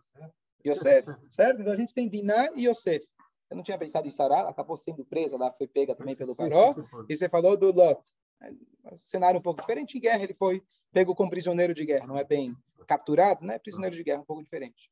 Yosef, 0.65 1.07
certo? 1.29 1.61
Então 1.61 1.73
a 1.73 1.75
gente 1.75 1.93
tem 1.93 2.07
Diná 2.07 2.49
e 2.55 2.67
Yosef. 2.67 3.05
Eu 3.49 3.57
não 3.57 3.63
tinha 3.63 3.77
pensado 3.77 4.07
em 4.07 4.11
Sará, 4.11 4.47
acabou 4.47 4.77
sendo 4.77 5.03
presa 5.03 5.37
lá, 5.37 5.51
foi 5.51 5.67
pega 5.67 5.93
também 5.93 6.15
pelo 6.15 6.35
Paró. 6.35 6.73
E 7.09 7.15
você 7.15 7.27
falou 7.27 7.57
do 7.57 7.71
Lot. 7.71 8.01
É 8.41 8.93
um 8.93 8.97
cenário 8.97 9.39
um 9.39 9.43
pouco 9.43 9.61
diferente. 9.61 9.97
Em 9.97 10.01
guerra 10.01 10.23
ele 10.23 10.33
foi 10.33 10.63
pego 10.91 11.13
como 11.13 11.29
prisioneiro 11.29 11.73
de 11.73 11.85
guerra, 11.85 12.07
não 12.07 12.17
é 12.17 12.23
bem 12.23 12.55
capturado, 12.87 13.45
né? 13.45 13.59
Prisioneiro 13.59 13.95
de 13.95 14.03
guerra, 14.03 14.21
um 14.21 14.25
pouco 14.25 14.43
diferente. 14.43 14.89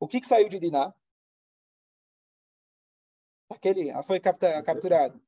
O 0.00 0.06
que, 0.06 0.20
que 0.20 0.26
saiu 0.26 0.48
de 0.48 0.58
Diná? 0.58 0.92
Aquele 3.50 3.90
ah, 3.90 4.02
foi 4.02 4.20
capturado. 4.20 5.20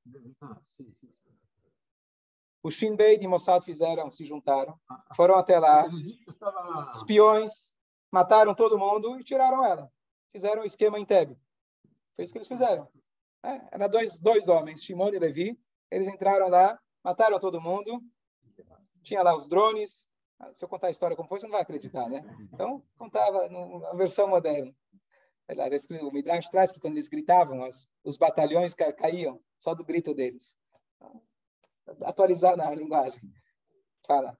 O 2.62 2.70
Shin 2.70 2.94
Bet 2.94 3.24
e 3.24 3.26
Mossad 3.26 3.64
fizeram, 3.64 4.10
se 4.10 4.26
juntaram, 4.26 4.78
foram 5.16 5.36
até 5.36 5.58
lá, 5.58 5.86
espiões, 6.94 7.74
mataram 8.10 8.54
todo 8.54 8.78
mundo 8.78 9.18
e 9.18 9.24
tiraram 9.24 9.64
ela. 9.64 9.90
Fizeram 10.32 10.62
o 10.62 10.66
esquema 10.66 10.98
em 10.98 11.04
Tebe. 11.04 11.36
Foi 12.14 12.24
isso 12.24 12.32
que 12.32 12.38
eles 12.38 12.48
fizeram. 12.48 12.88
É, 13.42 13.60
era 13.72 13.88
dois, 13.88 14.18
dois 14.18 14.48
homens, 14.48 14.82
Shimon 14.82 15.08
e 15.08 15.18
Levi. 15.18 15.60
Eles 15.90 16.06
entraram 16.06 16.48
lá, 16.48 16.78
mataram 17.02 17.40
todo 17.40 17.60
mundo. 17.60 18.00
Tinha 19.02 19.22
lá 19.22 19.36
os 19.36 19.48
drones. 19.48 20.08
Ah, 20.38 20.52
se 20.52 20.64
eu 20.64 20.68
contar 20.68 20.88
a 20.88 20.90
história 20.90 21.16
como 21.16 21.28
foi, 21.28 21.40
você 21.40 21.46
não 21.46 21.52
vai 21.52 21.62
acreditar, 21.62 22.08
né? 22.08 22.22
Então, 22.52 22.82
contava 22.96 23.48
na 23.48 23.92
versão 23.94 24.28
moderna. 24.28 24.74
O 26.02 26.12
Midrash 26.12 26.48
traz 26.48 26.70
que 26.70 26.78
quando 26.78 26.94
eles 26.94 27.08
gritavam, 27.08 27.66
os, 27.66 27.88
os 28.04 28.16
batalhões 28.16 28.72
ca 28.72 28.92
caíam 28.92 29.42
só 29.58 29.74
do 29.74 29.84
grito 29.84 30.14
deles. 30.14 30.56
Então, 30.96 31.22
atualizar 32.02 32.56
na 32.56 32.70
linguagem. 32.74 33.20
Fala. 34.06 34.38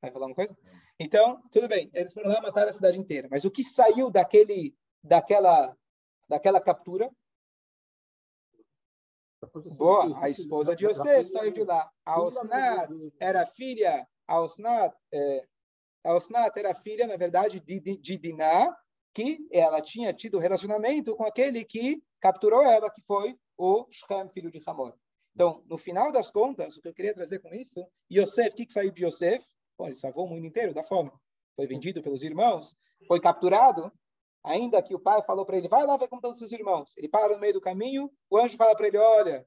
Vai 0.00 0.10
falar 0.10 0.26
uma 0.26 0.34
coisa? 0.34 0.56
Então, 1.02 1.42
tudo 1.50 1.68
bem. 1.68 1.90
Eles 1.92 2.12
foram 2.12 2.30
lá 2.30 2.40
matar 2.40 2.68
a 2.68 2.72
cidade 2.72 2.98
inteira. 2.98 3.28
Mas 3.30 3.44
o 3.44 3.50
que 3.50 3.64
saiu 3.64 4.10
daquele, 4.10 4.74
daquela 5.02 5.76
daquela 6.32 6.60
captura. 6.60 7.10
Boa, 9.76 10.24
a 10.24 10.30
esposa 10.30 10.74
de 10.74 10.86
Yosef 10.86 11.28
saiu 11.28 11.52
de 11.52 11.64
lá. 11.64 11.90
A 12.06 12.22
Osnat 12.22 12.88
era 13.20 13.44
filha, 13.44 14.06
a 14.26 14.40
Osnat, 14.40 14.94
é, 15.12 15.46
a 16.04 16.14
Osnat 16.14 16.56
era 16.56 16.74
filha, 16.74 17.06
na 17.06 17.16
verdade, 17.16 17.60
de, 17.60 17.80
de, 17.80 17.96
de 17.98 18.16
Diná, 18.16 18.74
que 19.12 19.46
ela 19.50 19.82
tinha 19.82 20.12
tido 20.14 20.38
relacionamento 20.38 21.14
com 21.14 21.24
aquele 21.24 21.64
que 21.64 22.02
capturou 22.18 22.62
ela, 22.62 22.90
que 22.90 23.02
foi 23.02 23.36
o 23.58 23.86
Shem, 23.90 24.30
filho 24.30 24.50
de 24.50 24.62
Hamor. 24.64 24.94
Então, 25.34 25.62
no 25.66 25.76
final 25.76 26.10
das 26.12 26.30
contas, 26.30 26.76
o 26.76 26.80
que 26.80 26.88
eu 26.88 26.94
queria 26.94 27.14
trazer 27.14 27.40
com 27.40 27.52
isso, 27.52 27.86
Yosef, 28.10 28.50
o 28.50 28.54
que, 28.54 28.66
que 28.66 28.72
saiu 28.72 28.92
de 28.92 29.04
Yosef? 29.04 29.44
Bom, 29.78 29.86
ele 29.86 29.96
salvou 29.96 30.26
o 30.26 30.28
mundo 30.28 30.46
inteiro 30.46 30.74
da 30.74 30.84
fome. 30.84 31.10
Foi 31.56 31.66
vendido 31.66 32.02
pelos 32.02 32.22
irmãos, 32.22 32.76
foi 33.06 33.20
capturado, 33.20 33.92
Ainda 34.44 34.82
que 34.82 34.94
o 34.94 34.98
pai 34.98 35.22
falou 35.22 35.46
para 35.46 35.56
ele, 35.56 35.68
vai 35.68 35.86
lá 35.86 35.96
ver 35.96 36.08
como 36.08 36.18
estão 36.18 36.34
seus 36.34 36.50
irmãos. 36.50 36.96
Ele 36.96 37.08
para 37.08 37.34
no 37.34 37.40
meio 37.40 37.54
do 37.54 37.60
caminho, 37.60 38.10
o 38.28 38.38
anjo 38.38 38.56
fala 38.56 38.74
para 38.74 38.88
ele, 38.88 38.98
olha, 38.98 39.46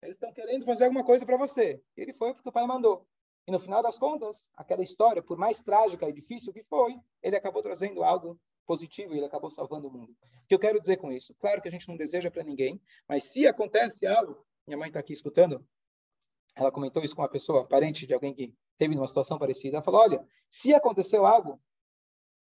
eles 0.00 0.14
estão 0.14 0.32
querendo 0.32 0.64
fazer 0.64 0.84
alguma 0.84 1.04
coisa 1.04 1.26
para 1.26 1.36
você. 1.36 1.82
E 1.96 2.00
ele 2.00 2.12
foi 2.12 2.32
porque 2.32 2.48
o 2.48 2.52
pai 2.52 2.66
mandou. 2.66 3.06
E 3.48 3.52
no 3.52 3.58
final 3.58 3.82
das 3.82 3.98
contas, 3.98 4.50
aquela 4.56 4.82
história, 4.82 5.22
por 5.22 5.36
mais 5.36 5.60
trágica 5.60 6.08
e 6.08 6.12
difícil 6.12 6.52
que 6.52 6.62
foi, 6.64 6.96
ele 7.22 7.36
acabou 7.36 7.62
trazendo 7.62 8.04
algo 8.04 8.38
positivo 8.66 9.14
e 9.14 9.18
ele 9.18 9.26
acabou 9.26 9.50
salvando 9.50 9.88
o 9.88 9.90
mundo. 9.90 10.12
O 10.12 10.46
que 10.48 10.54
eu 10.54 10.58
quero 10.58 10.80
dizer 10.80 10.96
com 10.96 11.10
isso? 11.10 11.34
Claro 11.38 11.60
que 11.60 11.68
a 11.68 11.70
gente 11.70 11.88
não 11.88 11.96
deseja 11.96 12.30
para 12.30 12.44
ninguém, 12.44 12.80
mas 13.08 13.24
se 13.24 13.46
acontece 13.46 14.06
algo, 14.06 14.44
minha 14.66 14.78
mãe 14.78 14.88
está 14.88 15.00
aqui 15.00 15.12
escutando, 15.12 15.64
ela 16.56 16.72
comentou 16.72 17.04
isso 17.04 17.14
com 17.14 17.22
uma 17.22 17.28
pessoa, 17.28 17.66
parente 17.66 18.06
de 18.06 18.14
alguém 18.14 18.34
que 18.34 18.54
teve 18.78 18.96
uma 18.96 19.06
situação 19.06 19.38
parecida, 19.38 19.76
ela 19.76 19.84
falou, 19.84 20.00
olha, 20.00 20.26
se 20.48 20.74
aconteceu 20.74 21.26
algo 21.26 21.60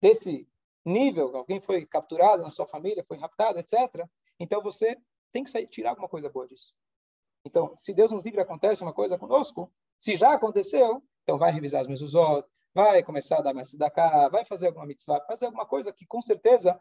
desse 0.01 0.47
nível, 0.85 1.35
alguém 1.35 1.59
foi 1.59 1.85
capturado 1.85 2.41
na 2.41 2.49
sua 2.49 2.65
família, 2.65 3.03
foi 3.07 3.17
raptado, 3.17 3.59
etc. 3.59 4.07
Então 4.39 4.61
você 4.61 4.97
tem 5.31 5.43
que 5.43 5.49
sair, 5.49 5.67
tirar 5.67 5.91
alguma 5.91 6.07
coisa 6.07 6.29
boa 6.29 6.47
disso. 6.47 6.73
Então, 7.43 7.73
se 7.77 7.93
Deus 7.93 8.11
nos 8.11 8.23
livre 8.23 8.41
acontece 8.41 8.81
uma 8.81 8.93
coisa 8.93 9.17
conosco, 9.17 9.71
se 9.97 10.15
já 10.15 10.33
aconteceu, 10.33 11.03
então 11.23 11.37
vai 11.37 11.51
revisar 11.51 11.81
os 11.81 11.87
meus 11.87 12.01
vai 12.73 13.03
começar 13.03 13.39
a 13.39 13.41
dar 13.41 13.53
mais 13.53 13.73
da 13.73 13.89
cá, 13.89 14.27
vai 14.29 14.45
fazer 14.45 14.67
alguma 14.67 14.85
mitzvah, 14.85 15.21
fazer 15.27 15.45
alguma 15.45 15.65
coisa 15.65 15.93
que 15.93 16.05
com 16.05 16.21
certeza 16.21 16.79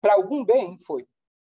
para 0.00 0.14
algum 0.14 0.44
bem 0.44 0.78
foi. 0.84 1.06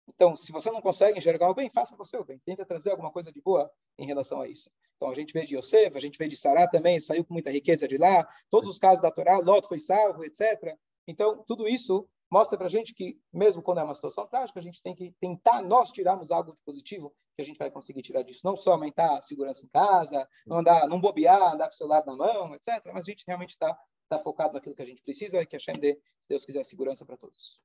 Então, 0.07 0.37
se 0.37 0.51
você 0.51 0.71
não 0.71 0.81
consegue 0.81 1.17
enxergar 1.17 1.49
o 1.49 1.53
bem, 1.53 1.69
faça 1.69 1.95
você 1.95 2.17
o 2.17 2.23
bem. 2.23 2.39
Tenta 2.45 2.65
trazer 2.65 2.91
alguma 2.91 3.11
coisa 3.11 3.31
de 3.31 3.41
boa 3.41 3.69
em 3.97 4.05
relação 4.05 4.41
a 4.41 4.47
isso. 4.47 4.69
Então, 4.95 5.09
a 5.09 5.15
gente 5.15 5.33
vê 5.33 5.45
de 5.45 5.57
Yosef, 5.57 5.97
a 5.97 5.99
gente 5.99 6.17
vê 6.17 6.27
de 6.27 6.37
Sará 6.37 6.67
também, 6.67 6.99
saiu 6.99 7.25
com 7.25 7.33
muita 7.33 7.51
riqueza 7.51 7.87
de 7.87 7.97
lá. 7.97 8.27
Todos 8.49 8.69
os 8.69 8.79
casos 8.79 9.01
da 9.01 9.11
Torá, 9.11 9.39
Lot 9.39 9.67
foi 9.67 9.79
salvo, 9.79 10.23
etc. 10.23 10.77
Então, 11.07 11.43
tudo 11.45 11.67
isso 11.67 12.07
mostra 12.31 12.57
para 12.57 12.67
a 12.67 12.69
gente 12.69 12.93
que, 12.93 13.19
mesmo 13.31 13.61
quando 13.61 13.79
é 13.79 13.83
uma 13.83 13.95
situação 13.95 14.27
trágica, 14.27 14.59
a 14.59 14.63
gente 14.63 14.81
tem 14.81 14.95
que 14.95 15.13
tentar 15.19 15.61
nós 15.61 15.91
tirarmos 15.91 16.31
algo 16.31 16.53
de 16.53 16.59
positivo 16.65 17.13
que 17.35 17.41
a 17.41 17.45
gente 17.45 17.57
vai 17.57 17.69
conseguir 17.69 18.01
tirar 18.01 18.23
disso. 18.23 18.41
Não 18.43 18.55
só 18.55 18.73
aumentar 18.73 19.17
a 19.17 19.21
segurança 19.21 19.65
em 19.65 19.69
casa, 19.69 20.27
não 20.45 20.57
andar, 20.57 20.87
não 20.87 20.99
bobear, 20.99 21.53
andar 21.53 21.65
com 21.65 21.73
o 21.73 21.77
celular 21.77 22.05
na 22.05 22.15
mão, 22.15 22.55
etc. 22.55 22.81
Mas 22.93 23.05
a 23.05 23.09
gente 23.11 23.23
realmente 23.27 23.51
está 23.51 23.77
tá 24.07 24.17
focado 24.17 24.53
naquilo 24.53 24.75
que 24.75 24.81
a 24.81 24.85
gente 24.85 25.01
precisa 25.01 25.41
e 25.41 25.45
que 25.45 25.55
a 25.55 25.59
Shem 25.59 25.75
dê, 25.75 25.99
se 26.21 26.29
Deus 26.29 26.45
quiser, 26.45 26.63
segurança 26.63 27.05
para 27.05 27.17
todos. 27.17 27.59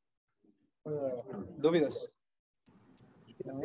Dúvidas? 1.59 2.13